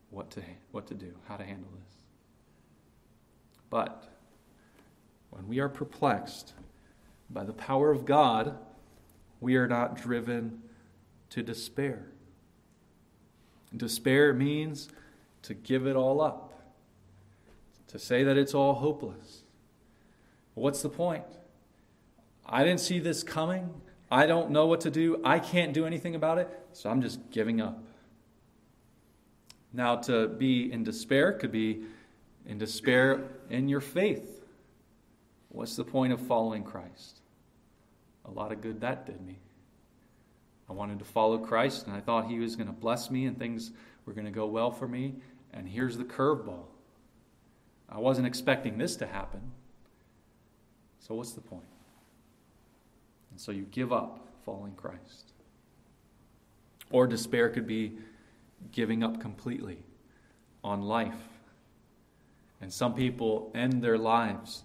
[0.09, 1.95] what to, what to do, how to handle this.
[3.69, 4.07] But
[5.31, 6.53] when we are perplexed
[7.29, 8.57] by the power of God,
[9.39, 10.61] we are not driven
[11.29, 12.07] to despair.
[13.75, 14.89] Despair means
[15.43, 16.53] to give it all up,
[17.87, 19.43] to say that it's all hopeless.
[20.53, 21.23] What's the point?
[22.45, 23.69] I didn't see this coming.
[24.09, 25.21] I don't know what to do.
[25.23, 27.83] I can't do anything about it, so I'm just giving up.
[29.73, 31.83] Now, to be in despair could be
[32.45, 34.45] in despair in your faith.
[35.49, 37.16] What's the point of following Christ?
[38.27, 39.39] A lot of good that did me.
[40.69, 43.37] I wanted to follow Christ, and I thought He was going to bless me and
[43.37, 43.71] things
[44.05, 45.15] were going to go well for me.
[45.53, 46.65] And here's the curveball.
[47.89, 49.41] I wasn't expecting this to happen.
[50.99, 51.63] So, what's the point?
[53.31, 55.33] And so you give up following Christ.
[56.89, 57.93] Or despair could be
[58.71, 59.83] giving up completely
[60.63, 61.13] on life.
[62.59, 64.63] And some people end their lives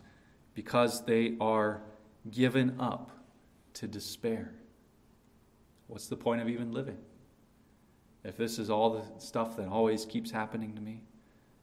[0.55, 1.83] because they are
[2.31, 3.11] given up
[3.74, 4.52] to despair.
[5.87, 6.98] What's the point of even living?
[8.24, 11.02] If this is all the stuff that always keeps happening to me,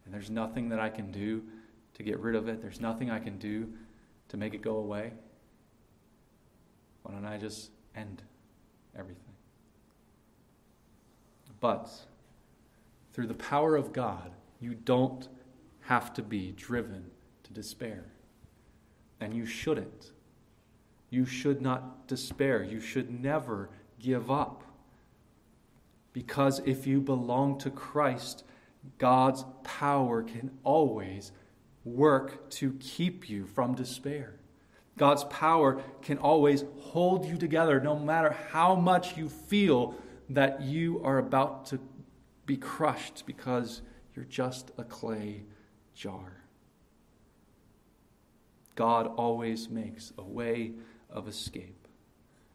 [0.05, 1.43] and there's nothing that I can do
[1.93, 3.71] to get rid of it, there's nothing I can do
[4.29, 5.13] to make it go away,
[7.03, 8.21] why don't I just end
[8.97, 9.23] everything?
[11.59, 11.89] But
[13.13, 15.27] through the power of God, you don't
[15.81, 17.05] have to be driven
[17.43, 18.05] to despair.
[19.19, 20.11] And you shouldn't.
[21.09, 22.63] You should not despair.
[22.63, 23.69] You should never
[23.99, 24.63] give up.
[26.13, 28.43] Because if you belong to Christ,
[28.97, 31.31] God's power can always
[31.83, 34.35] work to keep you from despair.
[34.97, 39.95] God's power can always hold you together no matter how much you feel
[40.29, 41.79] that you are about to
[42.45, 43.81] be crushed because
[44.15, 45.43] you're just a clay
[45.93, 46.43] jar.
[48.75, 50.73] God always makes a way
[51.09, 51.87] of escape.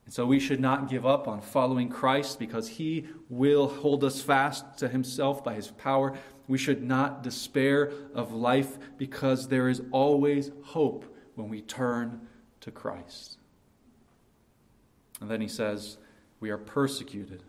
[0.04, 4.20] And so we should not give up on following Christ because he will hold us
[4.20, 6.14] fast to himself by his power
[6.46, 12.20] we should not despair of life because there is always hope when we turn
[12.60, 13.38] to Christ.
[15.20, 15.96] And then he says,
[16.40, 17.42] We are persecuted,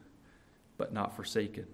[0.77, 1.67] but not forsaken.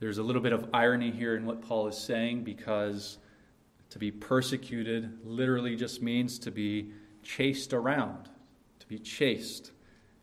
[0.00, 3.18] There's a little bit of irony here in what Paul is saying because
[3.90, 6.90] to be persecuted literally just means to be
[7.22, 8.28] chased around,
[8.78, 9.72] to be chased.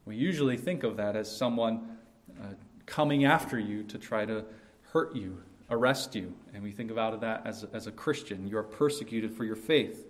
[0.05, 1.97] We usually think of that as someone
[2.39, 2.53] uh,
[2.85, 4.45] coming after you to try to
[4.91, 6.33] hurt you, arrest you.
[6.53, 8.47] And we think about that as, as a Christian.
[8.47, 10.07] You are persecuted for your faith.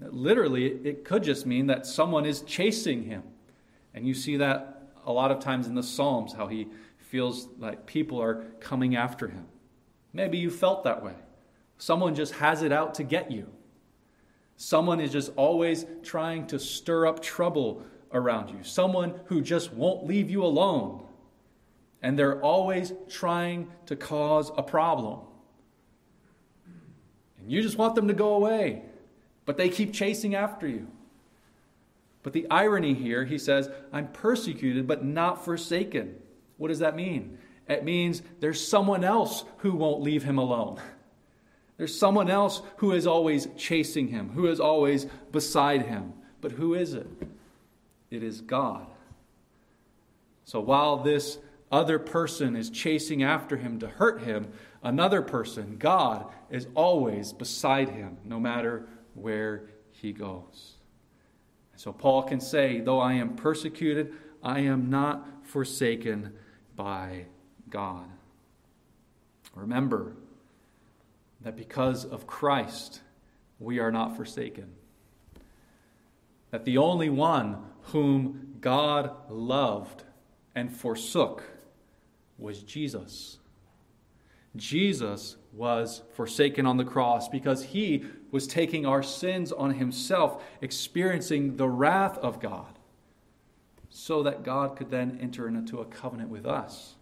[0.00, 3.22] Literally, it could just mean that someone is chasing him.
[3.92, 6.68] And you see that a lot of times in the Psalms, how he
[6.98, 9.46] feels like people are coming after him.
[10.12, 11.14] Maybe you felt that way.
[11.76, 13.46] Someone just has it out to get you.
[14.62, 18.62] Someone is just always trying to stir up trouble around you.
[18.62, 21.02] Someone who just won't leave you alone.
[22.02, 25.20] And they're always trying to cause a problem.
[27.38, 28.82] And you just want them to go away,
[29.46, 30.88] but they keep chasing after you.
[32.22, 36.16] But the irony here, he says, I'm persecuted but not forsaken.
[36.58, 37.38] What does that mean?
[37.66, 40.78] It means there's someone else who won't leave him alone.
[41.80, 46.12] There's someone else who is always chasing him, who is always beside him.
[46.42, 47.06] But who is it?
[48.10, 48.86] It is God.
[50.44, 51.38] So while this
[51.72, 57.88] other person is chasing after him to hurt him, another person, God, is always beside
[57.88, 60.74] him, no matter where he goes.
[61.76, 64.12] So Paul can say, Though I am persecuted,
[64.42, 66.34] I am not forsaken
[66.76, 67.24] by
[67.70, 68.04] God.
[69.54, 70.12] Remember
[71.42, 73.00] that because of Christ,
[73.58, 74.72] we are not forsaken.
[76.50, 80.04] That the only one whom God loved
[80.54, 81.44] and forsook
[82.38, 83.38] was Jesus.
[84.56, 91.56] Jesus was forsaken on the cross because he was taking our sins on himself, experiencing
[91.56, 92.78] the wrath of God,
[93.90, 96.96] so that God could then enter into a covenant with us.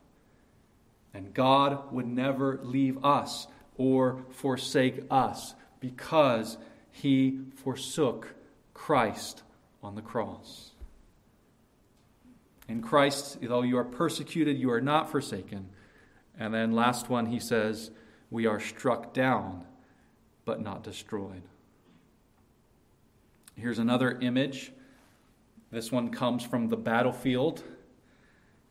[1.14, 3.46] And God would never leave us
[3.78, 6.58] or forsake us because
[6.90, 8.34] he forsook
[8.74, 9.42] Christ
[9.82, 10.72] on the cross.
[12.68, 15.70] In Christ, though you are persecuted, you are not forsaken.
[16.38, 17.90] And then, last one, he says,
[18.30, 19.64] We are struck down,
[20.44, 21.42] but not destroyed.
[23.56, 24.72] Here's another image.
[25.70, 27.62] This one comes from the battlefield,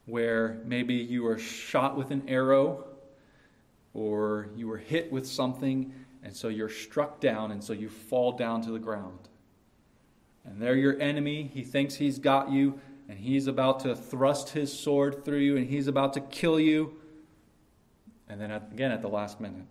[0.05, 2.86] where maybe you are shot with an arrow,
[3.97, 8.31] or you were hit with something, and so you're struck down, and so you fall
[8.31, 9.27] down to the ground.
[10.45, 12.79] And there, your enemy, he thinks he's got you,
[13.09, 16.97] and he's about to thrust his sword through you, and he's about to kill you.
[18.29, 19.65] And then again at the last minute,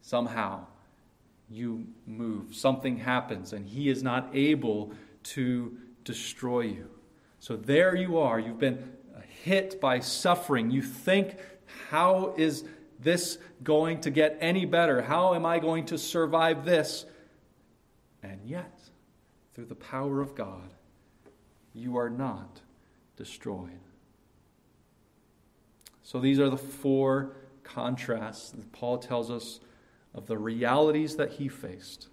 [0.00, 0.66] somehow
[1.50, 4.92] you move, something happens, and he is not able
[5.24, 6.88] to destroy you.
[7.40, 8.38] So there you are.
[8.38, 8.92] You've been
[9.42, 10.70] hit by suffering.
[10.70, 11.36] You think,
[11.90, 12.64] how is
[12.98, 15.02] this going to get any better?
[15.02, 17.06] How am I going to survive this?
[18.22, 18.80] And yet,
[19.54, 20.72] through the power of God,
[21.74, 22.60] you are not
[23.16, 23.80] destroyed.
[26.02, 29.60] So these are the four contrasts that Paul tells us
[30.14, 32.08] of the realities that he faced,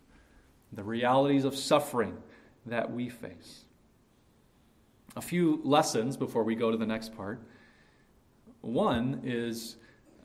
[0.72, 2.18] the realities of suffering
[2.66, 3.66] that we face.
[5.16, 7.40] A few lessons before we go to the next part.
[8.62, 9.78] One is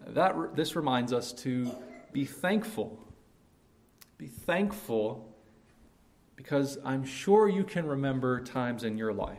[0.06, 1.74] that this reminds us to
[2.12, 2.98] be thankful.
[4.16, 5.34] Be thankful
[6.36, 9.38] because I'm sure you can remember times in your life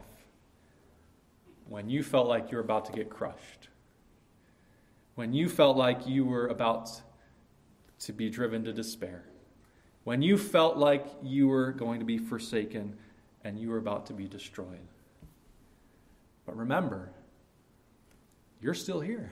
[1.68, 3.70] when you felt like you were about to get crushed,
[5.16, 6.90] when you felt like you were about
[8.00, 9.24] to be driven to despair,
[10.04, 12.98] when you felt like you were going to be forsaken
[13.44, 14.88] and you were about to be destroyed.
[16.46, 17.12] But remember,
[18.62, 19.32] you're still here.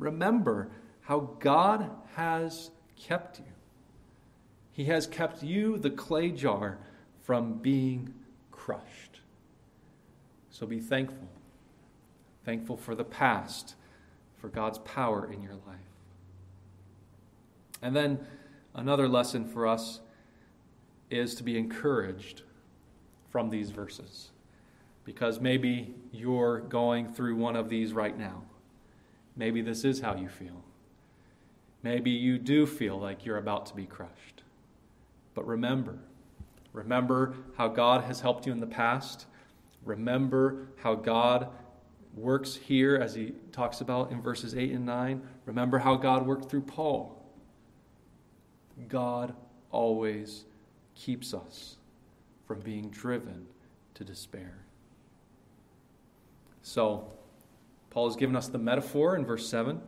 [0.00, 0.70] Remember
[1.02, 3.44] how God has kept you.
[4.72, 6.78] He has kept you, the clay jar,
[7.22, 8.14] from being
[8.50, 9.20] crushed.
[10.50, 11.28] So be thankful.
[12.44, 13.74] Thankful for the past,
[14.38, 15.76] for God's power in your life.
[17.82, 18.26] And then
[18.74, 20.00] another lesson for us
[21.10, 22.42] is to be encouraged
[23.28, 24.30] from these verses.
[25.04, 28.42] Because maybe you're going through one of these right now.
[29.40, 30.62] Maybe this is how you feel.
[31.82, 34.42] Maybe you do feel like you're about to be crushed.
[35.34, 35.96] But remember,
[36.74, 39.24] remember how God has helped you in the past.
[39.82, 41.48] Remember how God
[42.14, 45.22] works here as he talks about in verses 8 and 9.
[45.46, 47.24] Remember how God worked through Paul.
[48.88, 49.34] God
[49.70, 50.44] always
[50.94, 51.76] keeps us
[52.46, 53.46] from being driven
[53.94, 54.58] to despair.
[56.60, 57.10] So,
[57.90, 59.80] Paul has given us the metaphor in verse 7.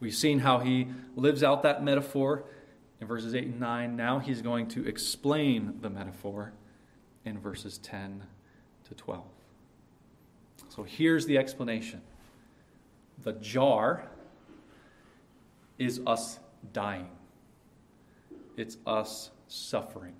[0.00, 2.44] We've seen how he lives out that metaphor
[3.00, 3.96] in verses 8 and 9.
[3.96, 6.52] Now he's going to explain the metaphor
[7.24, 8.24] in verses 10
[8.88, 9.24] to 12.
[10.68, 12.02] So here's the explanation
[13.22, 14.08] the jar
[15.78, 16.38] is us
[16.72, 17.10] dying,
[18.56, 20.14] it's us suffering,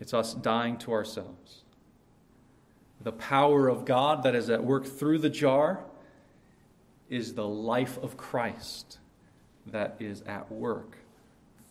[0.00, 1.63] it's us dying to ourselves.
[3.04, 5.84] The power of God that is at work through the jar
[7.10, 8.98] is the life of Christ
[9.66, 10.96] that is at work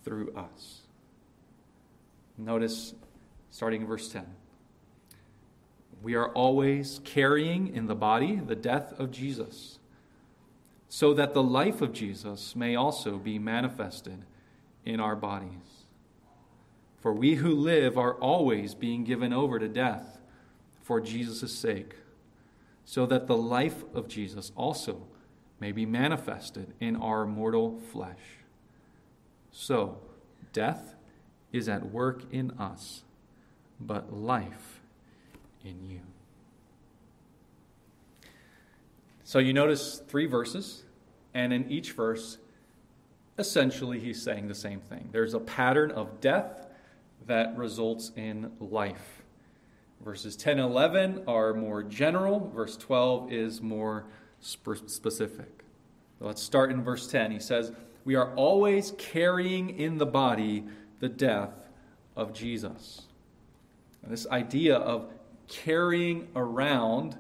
[0.04, 0.82] through us.
[2.38, 2.94] Notice
[3.50, 4.28] starting in verse 10.
[6.04, 9.80] We are always carrying in the body the death of Jesus,
[10.88, 14.26] so that the life of Jesus may also be manifested
[14.86, 15.88] in our bodies.
[17.00, 20.20] For we who live are always being given over to death
[20.84, 21.96] for Jesus' sake,
[22.86, 25.08] so that the life of Jesus also
[25.60, 28.20] may be manifested in our mortal flesh.
[29.52, 30.00] So,
[30.52, 30.96] death
[31.54, 33.04] is at work in us,
[33.80, 34.82] but life
[35.64, 36.02] in you.
[39.24, 40.84] So, you notice three verses,
[41.34, 42.40] and in each verse,
[43.38, 45.10] essentially, he's saying the same thing.
[45.14, 46.68] There's a pattern of death
[47.26, 49.23] that results in life.
[50.04, 54.06] Verses 10 and 11 are more general, verse 12 is more
[54.42, 55.64] specific.
[56.20, 57.32] Let's start in verse 10.
[57.32, 57.72] He says,
[58.04, 60.66] We are always carrying in the body
[61.00, 61.70] the death
[62.16, 63.04] of Jesus.
[64.02, 65.10] And this idea of
[65.48, 67.18] carrying around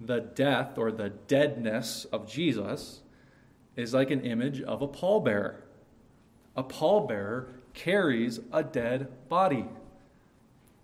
[0.00, 3.00] the death or the deadness of Jesus
[3.76, 5.56] is like an image of a pallbearer.
[6.56, 9.66] A pallbearer carries a dead body.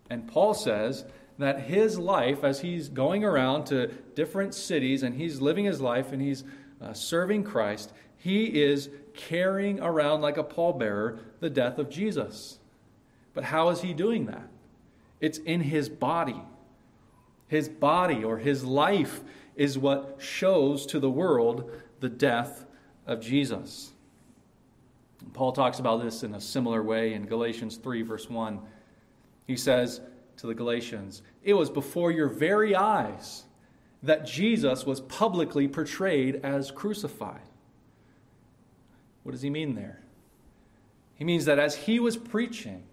[0.08, 1.04] And Paul says
[1.38, 6.12] that his life, as he's going around to different cities and he's living his life
[6.12, 6.44] and he's
[6.80, 12.58] uh, serving Christ, he is carrying around like a pallbearer the death of Jesus.
[13.34, 14.48] But how is he doing that?
[15.20, 16.40] It's in his body.
[17.48, 19.20] His body or his life
[19.54, 21.70] is what shows to the world
[22.00, 22.66] the death
[23.06, 23.92] of Jesus.
[25.32, 28.60] Paul talks about this in a similar way in Galatians 3, verse 1.
[29.46, 30.00] He says,
[30.38, 33.44] to the Galatians, it was before your very eyes
[34.02, 37.40] that Jesus was publicly portrayed as crucified.
[39.22, 40.00] What does he mean there?
[41.14, 42.84] He means that as he was preaching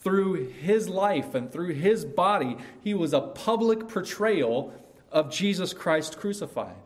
[0.00, 4.72] through his life and through his body, he was a public portrayal
[5.10, 6.76] of Jesus Christ crucified.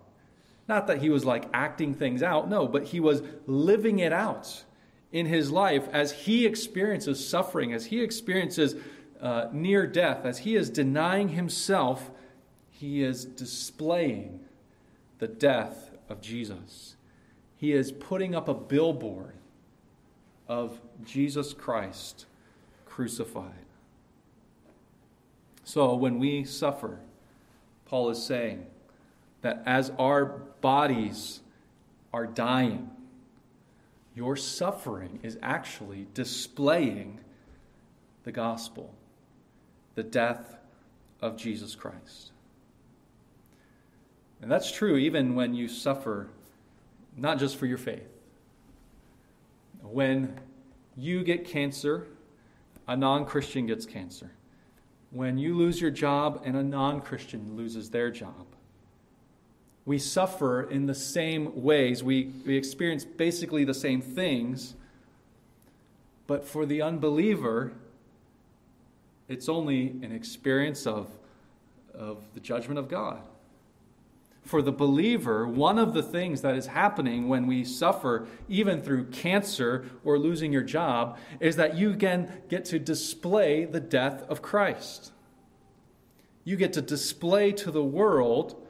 [0.69, 4.65] Not that he was like acting things out, no, but he was living it out
[5.11, 8.77] in his life as he experiences suffering, as he experiences
[9.21, 12.11] uh, near death, as he is denying himself,
[12.71, 14.41] he is displaying
[15.19, 16.97] the death of Jesus.
[17.57, 19.35] He is putting up a billboard
[20.47, 22.27] of Jesus Christ
[22.87, 23.67] crucified.
[25.65, 27.01] So when we suffer,
[27.87, 28.67] Paul is saying
[29.43, 30.25] that as our
[30.61, 31.41] bodies
[32.13, 32.91] are dying,
[34.15, 37.21] your suffering is actually displaying
[38.25, 38.95] the gospel
[39.99, 40.57] the death
[41.21, 42.31] of Jesus Christ.
[44.41, 46.29] And that's true even when you suffer,
[47.17, 48.07] not just for your faith.
[49.83, 50.39] When
[50.97, 52.07] you get cancer,
[52.87, 54.31] a non Christian gets cancer.
[55.11, 58.47] When you lose your job and a non Christian loses their job.
[59.85, 62.05] We suffer in the same ways.
[62.05, 64.77] We, we experience basically the same things.
[66.29, 67.73] But for the unbeliever,
[69.29, 71.09] it's only an experience of,
[71.95, 73.21] of the judgment of God.
[74.43, 79.07] For the believer, one of the things that is happening when we suffer, even through
[79.07, 84.41] cancer or losing your job, is that you again get to display the death of
[84.41, 85.13] Christ.
[86.45, 88.67] You get to display to the world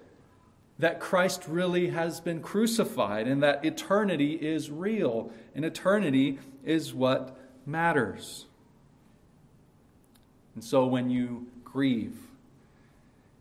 [0.80, 7.38] that Christ really has been crucified and that eternity is real and eternity is what
[7.64, 8.46] matters.
[10.59, 12.16] And so when you grieve,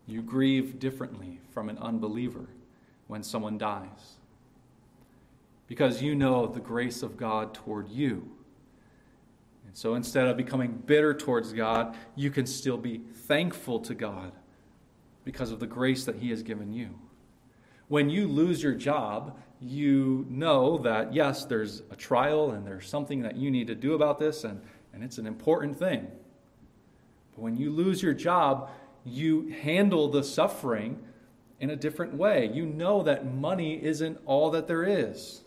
[0.06, 2.46] you grieve differently from an unbeliever
[3.08, 4.18] when someone dies.
[5.66, 8.30] Because you know the grace of God toward you.
[9.66, 14.30] And so instead of becoming bitter towards God, you can still be thankful to God
[15.24, 16.96] because of the grace that He has given you.
[17.88, 23.22] When you lose your job, you know that, yes, there's a trial and there's something
[23.22, 24.60] that you need to do about this, and,
[24.94, 26.06] and it's an important thing.
[27.38, 28.70] When you lose your job,
[29.04, 30.98] you handle the suffering
[31.60, 32.50] in a different way.
[32.52, 35.42] You know that money isn't all that there is.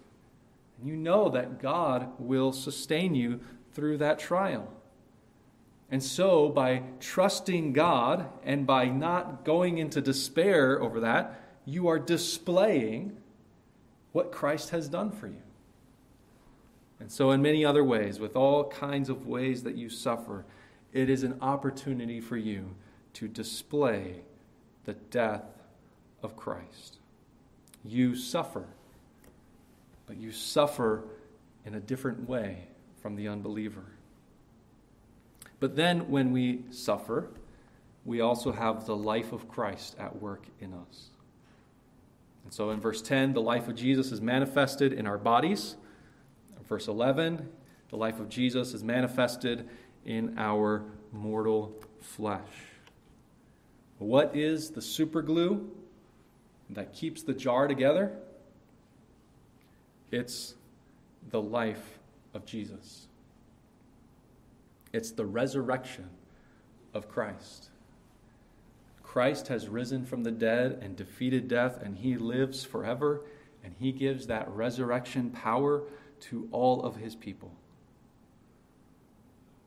[0.78, 3.40] And you know that God will sustain you
[3.74, 4.72] through that trial.
[5.90, 12.00] And so, by trusting God and by not going into despair over that, you are
[12.00, 13.18] displaying
[14.14, 15.42] what Christ has done for you.
[17.02, 20.46] And so, in many other ways, with all kinds of ways that you suffer,
[20.94, 22.76] it is an opportunity for you
[23.14, 24.22] to display
[24.86, 25.46] the death
[26.24, 26.98] of Christ.
[27.84, 28.66] You suffer,
[30.06, 31.04] but you suffer
[31.66, 32.68] in a different way
[33.02, 33.86] from the unbeliever.
[35.60, 37.28] But then, when we suffer,
[38.04, 41.10] we also have the life of Christ at work in us.
[42.44, 45.76] And so in verse 10, the life of Jesus is manifested in our bodies.
[46.58, 47.48] In verse 11,
[47.90, 49.70] the life of Jesus is manifested
[50.06, 52.42] in our mortal flesh.
[54.00, 55.68] What is the superglue
[56.72, 58.12] that keeps the jar together?
[60.12, 60.56] It's
[61.30, 62.00] the life
[62.34, 63.08] of Jesus.
[64.92, 66.10] It's the resurrection
[66.94, 67.70] of Christ.
[69.04, 73.22] Christ has risen from the dead and defeated death, and he lives forever,
[73.64, 75.84] and he gives that resurrection power
[76.22, 77.52] to all of his people.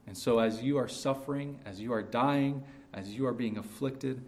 [0.06, 4.22] And so, as you are suffering, as you are dying, as you are being afflicted,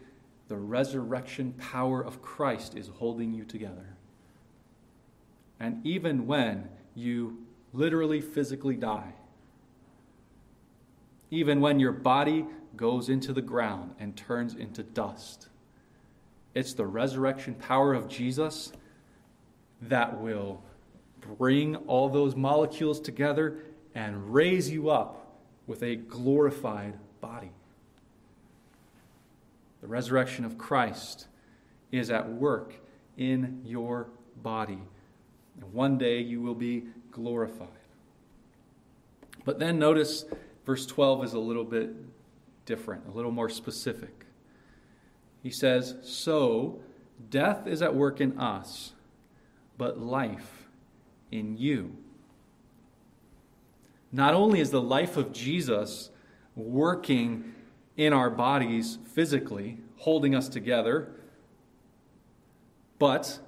[0.48, 3.96] the resurrection power of Christ is holding you together.
[5.60, 7.38] And even when you
[7.72, 9.12] literally physically die,
[11.30, 12.46] even when your body
[12.76, 15.48] goes into the ground and turns into dust.
[16.54, 18.72] It's the resurrection power of Jesus
[19.82, 20.62] that will
[21.38, 23.58] bring all those molecules together
[23.94, 25.25] and raise you up
[25.66, 27.50] with a glorified body.
[29.80, 31.26] The resurrection of Christ
[31.92, 32.74] is at work
[33.16, 34.08] in your
[34.42, 34.78] body.
[35.60, 37.68] And one day you will be glorified.
[39.44, 40.24] But then notice
[40.64, 41.90] verse 12 is a little bit
[42.66, 44.26] different, a little more specific.
[45.42, 46.80] He says, So
[47.30, 48.92] death is at work in us,
[49.78, 50.66] but life
[51.30, 51.96] in you.
[54.12, 56.10] Not only is the life of Jesus
[56.54, 57.54] working
[57.96, 61.12] in our bodies physically, holding us together,
[62.98, 63.40] but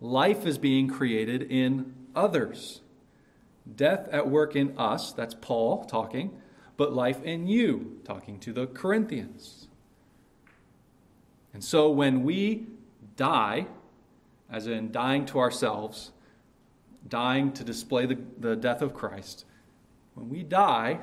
[0.00, 2.80] life is being created in others.
[3.76, 6.38] Death at work in us, that's Paul talking,
[6.76, 9.68] but life in you, talking to the Corinthians.
[11.52, 12.66] And so when we
[13.16, 13.66] die,
[14.50, 16.12] as in dying to ourselves,
[17.06, 19.44] dying to display the, the death of Christ,
[20.18, 20.98] when we die,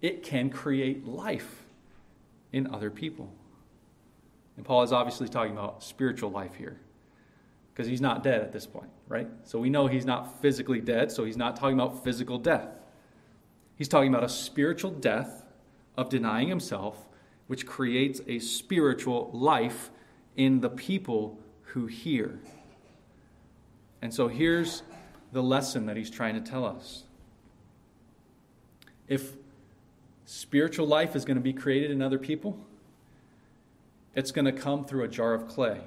[0.00, 1.64] it can create life
[2.52, 3.32] in other people.
[4.56, 6.78] And Paul is obviously talking about spiritual life here
[7.72, 9.28] because he's not dead at this point, right?
[9.44, 12.68] So we know he's not physically dead, so he's not talking about physical death.
[13.76, 15.44] He's talking about a spiritual death
[15.96, 17.06] of denying himself,
[17.48, 19.90] which creates a spiritual life
[20.36, 22.38] in the people who hear.
[24.00, 24.82] And so here's
[25.32, 27.04] the lesson that he's trying to tell us.
[29.08, 29.32] If
[30.24, 32.58] spiritual life is going to be created in other people,
[34.14, 35.80] it's going to come through a jar of clay.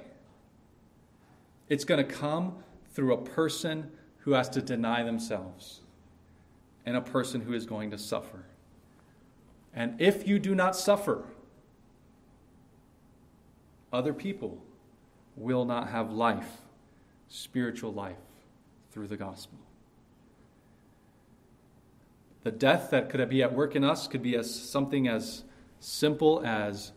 [1.67, 2.55] It's going to come
[2.93, 5.81] through a person who has to deny themselves
[6.85, 8.45] and a person who is going to suffer.
[9.73, 11.25] And if you do not suffer,
[13.91, 14.57] other people
[15.35, 16.61] will not have life,
[17.27, 18.17] spiritual life,
[18.91, 19.59] through the gospel.
[22.43, 25.43] The death that could be at work in us could be as something as
[25.79, 26.91] simple as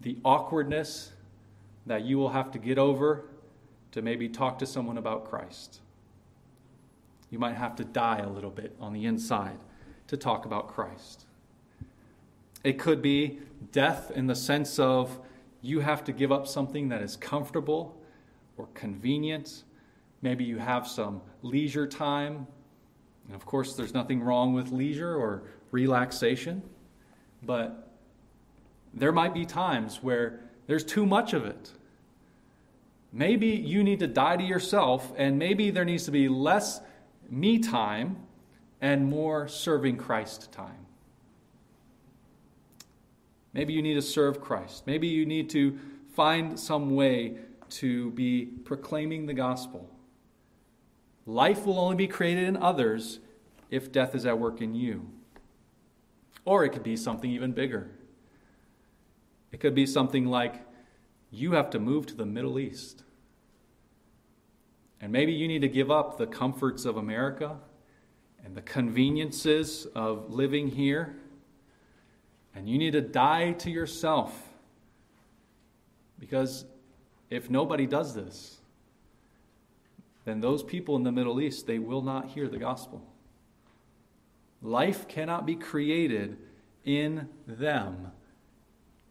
[0.00, 1.12] the awkwardness
[1.86, 3.24] that you will have to get over
[3.92, 5.80] to maybe talk to someone about Christ.
[7.30, 9.58] You might have to die a little bit on the inside
[10.08, 11.26] to talk about Christ.
[12.64, 13.40] It could be
[13.72, 15.18] death in the sense of
[15.62, 17.96] you have to give up something that is comfortable
[18.56, 19.64] or convenient.
[20.20, 22.46] Maybe you have some leisure time.
[23.26, 26.62] And of course, there's nothing wrong with leisure or relaxation.
[27.42, 27.88] But
[28.94, 31.72] there might be times where there's too much of it.
[33.12, 36.80] Maybe you need to die to yourself, and maybe there needs to be less
[37.28, 38.16] me time
[38.80, 40.86] and more serving Christ time.
[43.52, 44.86] Maybe you need to serve Christ.
[44.86, 45.78] Maybe you need to
[46.14, 47.36] find some way
[47.70, 49.88] to be proclaiming the gospel.
[51.26, 53.20] Life will only be created in others
[53.70, 55.08] if death is at work in you.
[56.44, 57.90] Or it could be something even bigger.
[59.52, 60.64] It could be something like
[61.30, 63.04] you have to move to the Middle East.
[65.00, 67.56] And maybe you need to give up the comforts of America
[68.44, 71.16] and the conveniences of living here.
[72.54, 74.48] And you need to die to yourself.
[76.18, 76.64] Because
[77.30, 78.61] if nobody does this,
[80.24, 83.02] then those people in the Middle East, they will not hear the gospel.
[84.62, 86.36] Life cannot be created
[86.84, 88.12] in them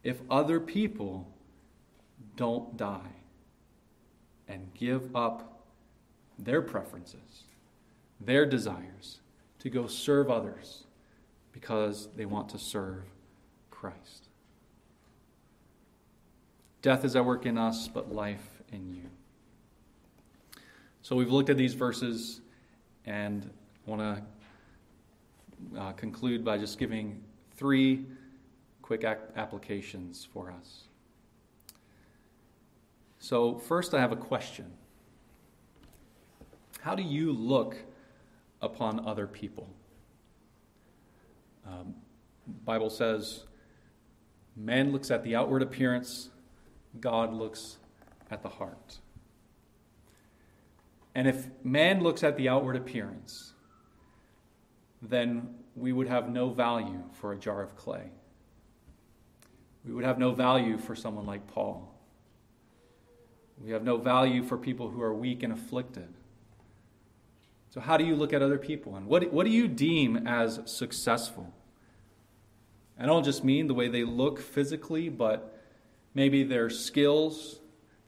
[0.02, 1.28] if other people
[2.36, 3.16] don't die
[4.48, 5.66] and give up
[6.38, 7.44] their preferences,
[8.20, 9.20] their desires
[9.58, 10.84] to go serve others
[11.52, 13.04] because they want to serve
[13.70, 14.28] Christ.
[16.80, 19.08] Death is at work in us, but life in you.
[21.02, 22.40] So we've looked at these verses
[23.06, 23.50] and
[23.86, 24.00] want
[25.74, 27.20] to uh, conclude by just giving
[27.56, 28.06] three
[28.82, 30.84] quick applications for us.
[33.18, 34.72] So, first, I have a question
[36.80, 37.76] How do you look
[38.60, 39.68] upon other people?
[41.66, 41.94] Um,
[42.64, 43.44] Bible says,
[44.56, 46.30] man looks at the outward appearance,
[47.00, 47.78] God looks
[48.30, 48.98] at the heart.
[51.14, 53.52] And if man looks at the outward appearance,
[55.00, 58.10] then we would have no value for a jar of clay.
[59.84, 61.92] We would have no value for someone like Paul.
[63.62, 66.08] We have no value for people who are weak and afflicted.
[67.70, 68.96] So, how do you look at other people?
[68.96, 71.52] And what, what do you deem as successful?
[72.98, 75.58] And I don't just mean the way they look physically, but
[76.14, 77.60] maybe their skills,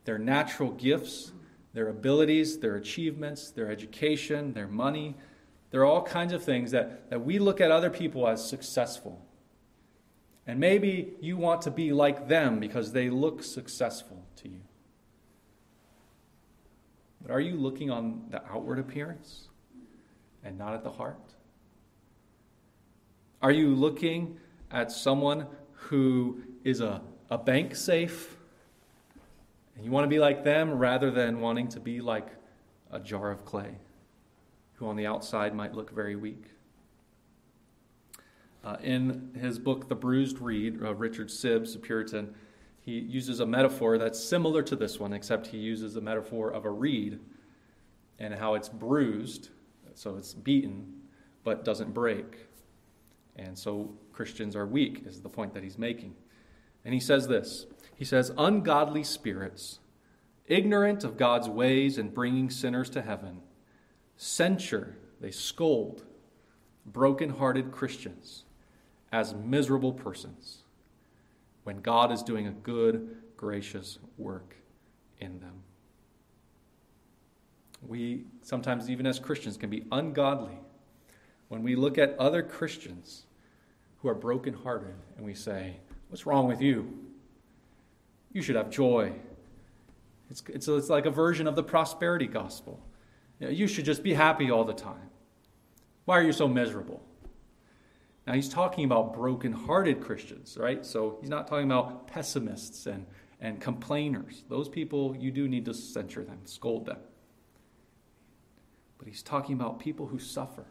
[0.04, 1.32] their natural gifts,
[1.74, 5.16] their abilities, their achievements, their education, their money.
[5.70, 9.20] There are all kinds of things that, that we look at other people as successful.
[10.46, 14.60] And maybe you want to be like them because they look successful to you.
[17.20, 19.48] But are you looking on the outward appearance
[20.44, 21.34] and not at the heart?
[23.42, 24.38] Are you looking
[24.70, 28.33] at someone who is a, a bank safe
[29.76, 32.28] and you want to be like them rather than wanting to be like
[32.90, 33.78] a jar of clay
[34.74, 36.44] who on the outside might look very weak?
[38.64, 42.34] Uh, in his book, The Bruised Reed, uh, Richard Sibbes, a Puritan,
[42.80, 46.64] he uses a metaphor that's similar to this one, except he uses the metaphor of
[46.64, 47.18] a reed
[48.18, 49.48] and how it's bruised,
[49.94, 51.02] so it's beaten,
[51.44, 52.46] but doesn't break.
[53.36, 56.14] And so Christians are weak, is the point that he's making.
[56.84, 57.66] And he says this
[57.96, 59.78] He says, Ungodly spirits,
[60.46, 63.40] ignorant of God's ways and bringing sinners to heaven,
[64.16, 66.04] censure, they scold
[66.86, 68.44] broken hearted Christians
[69.10, 70.64] as miserable persons
[71.62, 74.56] when God is doing a good, gracious work
[75.18, 75.62] in them.
[77.86, 80.58] We sometimes, even as Christians, can be ungodly
[81.48, 83.24] when we look at other Christians
[83.98, 85.76] who are brokenhearted and we say,
[86.08, 86.98] What's wrong with you?
[88.32, 89.12] You should have joy.
[90.30, 92.80] It's, it's, it's like a version of the prosperity gospel.
[93.38, 95.10] You, you should just be happy all the time.
[96.04, 97.02] Why are you so miserable?
[98.26, 100.84] Now, he's talking about broken-hearted Christians, right?
[100.84, 103.06] So he's not talking about pessimists and,
[103.40, 104.44] and complainers.
[104.48, 106.98] Those people, you do need to censure them, scold them.
[108.98, 110.64] But he's talking about people who suffer,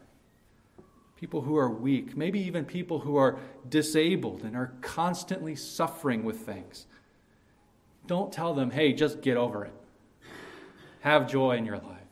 [1.24, 3.38] people who are weak, maybe even people who are
[3.70, 6.84] disabled and are constantly suffering with things.
[8.06, 9.72] Don't tell them, hey, just get over it.
[11.00, 12.10] Have joy in your life.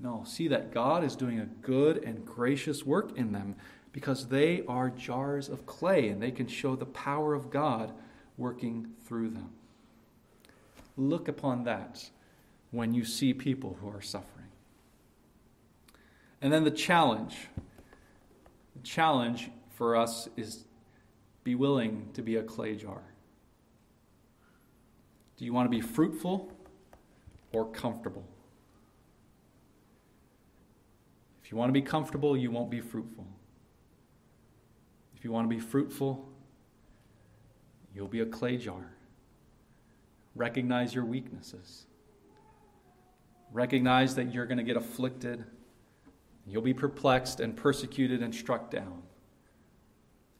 [0.00, 3.56] No, see that God is doing a good and gracious work in them
[3.92, 7.92] because they are jars of clay and they can show the power of God
[8.38, 9.50] working through them.
[10.96, 12.08] Look upon that
[12.70, 14.31] when you see people who are suffering.
[16.42, 17.48] And then the challenge.
[18.74, 20.64] The challenge for us is
[21.44, 23.02] be willing to be a clay jar.
[25.36, 26.52] Do you want to be fruitful
[27.52, 28.24] or comfortable?
[31.44, 33.26] If you want to be comfortable, you won't be fruitful.
[35.16, 36.28] If you want to be fruitful,
[37.94, 38.92] you'll be a clay jar.
[40.34, 41.86] Recognize your weaknesses.
[43.52, 45.44] Recognize that you're going to get afflicted.
[46.46, 49.02] You'll be perplexed and persecuted and struck down.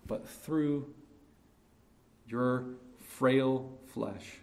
[0.06, 0.92] But through
[2.26, 2.64] your
[3.00, 4.38] frail flesh,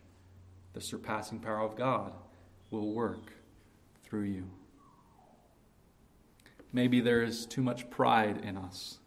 [0.73, 2.13] the surpassing power of God
[2.71, 3.33] will work
[4.03, 4.49] through you.
[6.71, 8.99] Maybe there is too much pride in us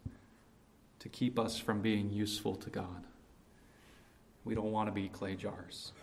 [0.99, 3.05] to keep us from being useful to God.
[4.43, 5.93] We don't want to be clay jars.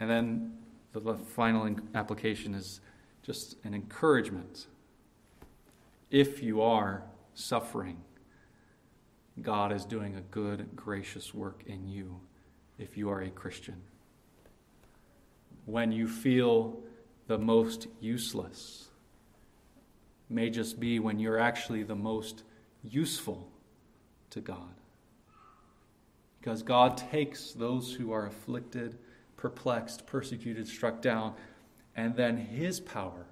[0.00, 0.58] And then
[0.92, 2.80] the final application is
[3.22, 4.66] just an encouragement.
[6.10, 7.02] If you are
[7.34, 7.98] suffering,
[9.42, 12.20] God is doing a good, gracious work in you
[12.78, 13.82] if you are a Christian.
[15.66, 16.78] When you feel
[17.26, 18.88] the most useless,
[20.28, 22.44] may just be when you're actually the most
[22.82, 23.48] useful
[24.30, 24.74] to God.
[26.40, 28.98] Because God takes those who are afflicted,
[29.36, 31.34] perplexed, persecuted, struck down,
[31.96, 33.26] and then His power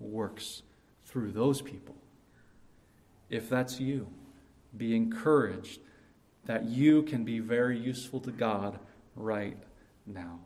[0.00, 0.62] works
[1.04, 1.96] through those people.
[3.28, 4.08] If that's you,
[4.76, 5.80] be encouraged
[6.46, 8.78] that you can be very useful to God
[9.14, 9.56] right
[10.06, 10.38] now.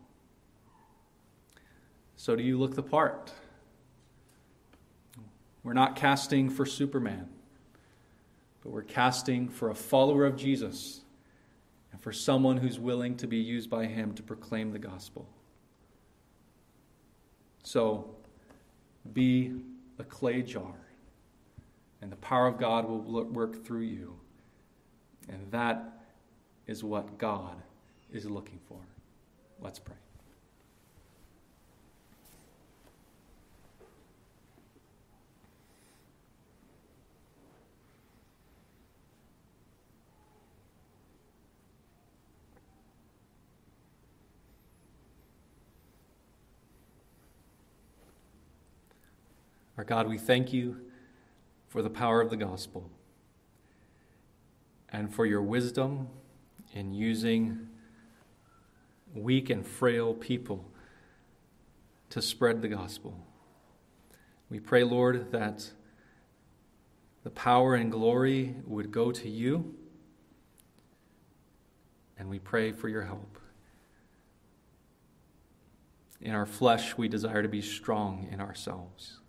[2.16, 3.32] So, do you look the part?
[5.62, 7.28] We're not casting for Superman,
[8.62, 11.00] but we're casting for a follower of Jesus
[11.92, 15.28] and for someone who's willing to be used by Him to proclaim the gospel.
[17.62, 18.14] So,
[19.12, 19.52] be
[19.98, 20.74] a clay jar,
[22.02, 24.16] and the power of God will work through you.
[25.28, 26.00] And that
[26.66, 27.56] is what God
[28.12, 28.78] is looking for.
[29.60, 29.96] Let's pray.
[49.76, 50.76] Our God, we thank you
[51.70, 52.90] for the power of the gospel
[54.88, 56.08] and for your wisdom
[56.74, 57.68] in using
[59.14, 60.64] weak and frail people
[62.10, 63.14] to spread the gospel.
[64.50, 65.70] We pray, Lord, that
[67.22, 69.76] the power and glory would go to you,
[72.18, 73.38] and we pray for your help.
[76.20, 79.19] In our flesh, we desire to be strong in ourselves.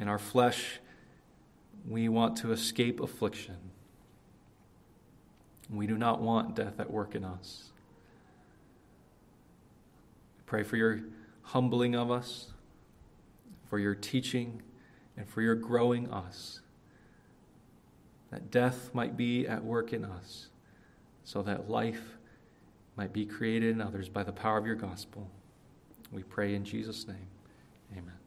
[0.00, 0.80] In our flesh,
[1.86, 3.58] we want to escape affliction.
[5.68, 7.64] We do not want death at work in us.
[10.46, 11.02] Pray for your
[11.42, 12.52] humbling of us,
[13.68, 14.62] for your teaching,
[15.18, 16.62] and for your growing us.
[18.30, 20.48] That death might be at work in us,
[21.24, 22.16] so that life
[22.96, 25.30] might be created in others by the power of your gospel.
[26.10, 27.28] We pray in Jesus' name.
[27.92, 28.19] Amen.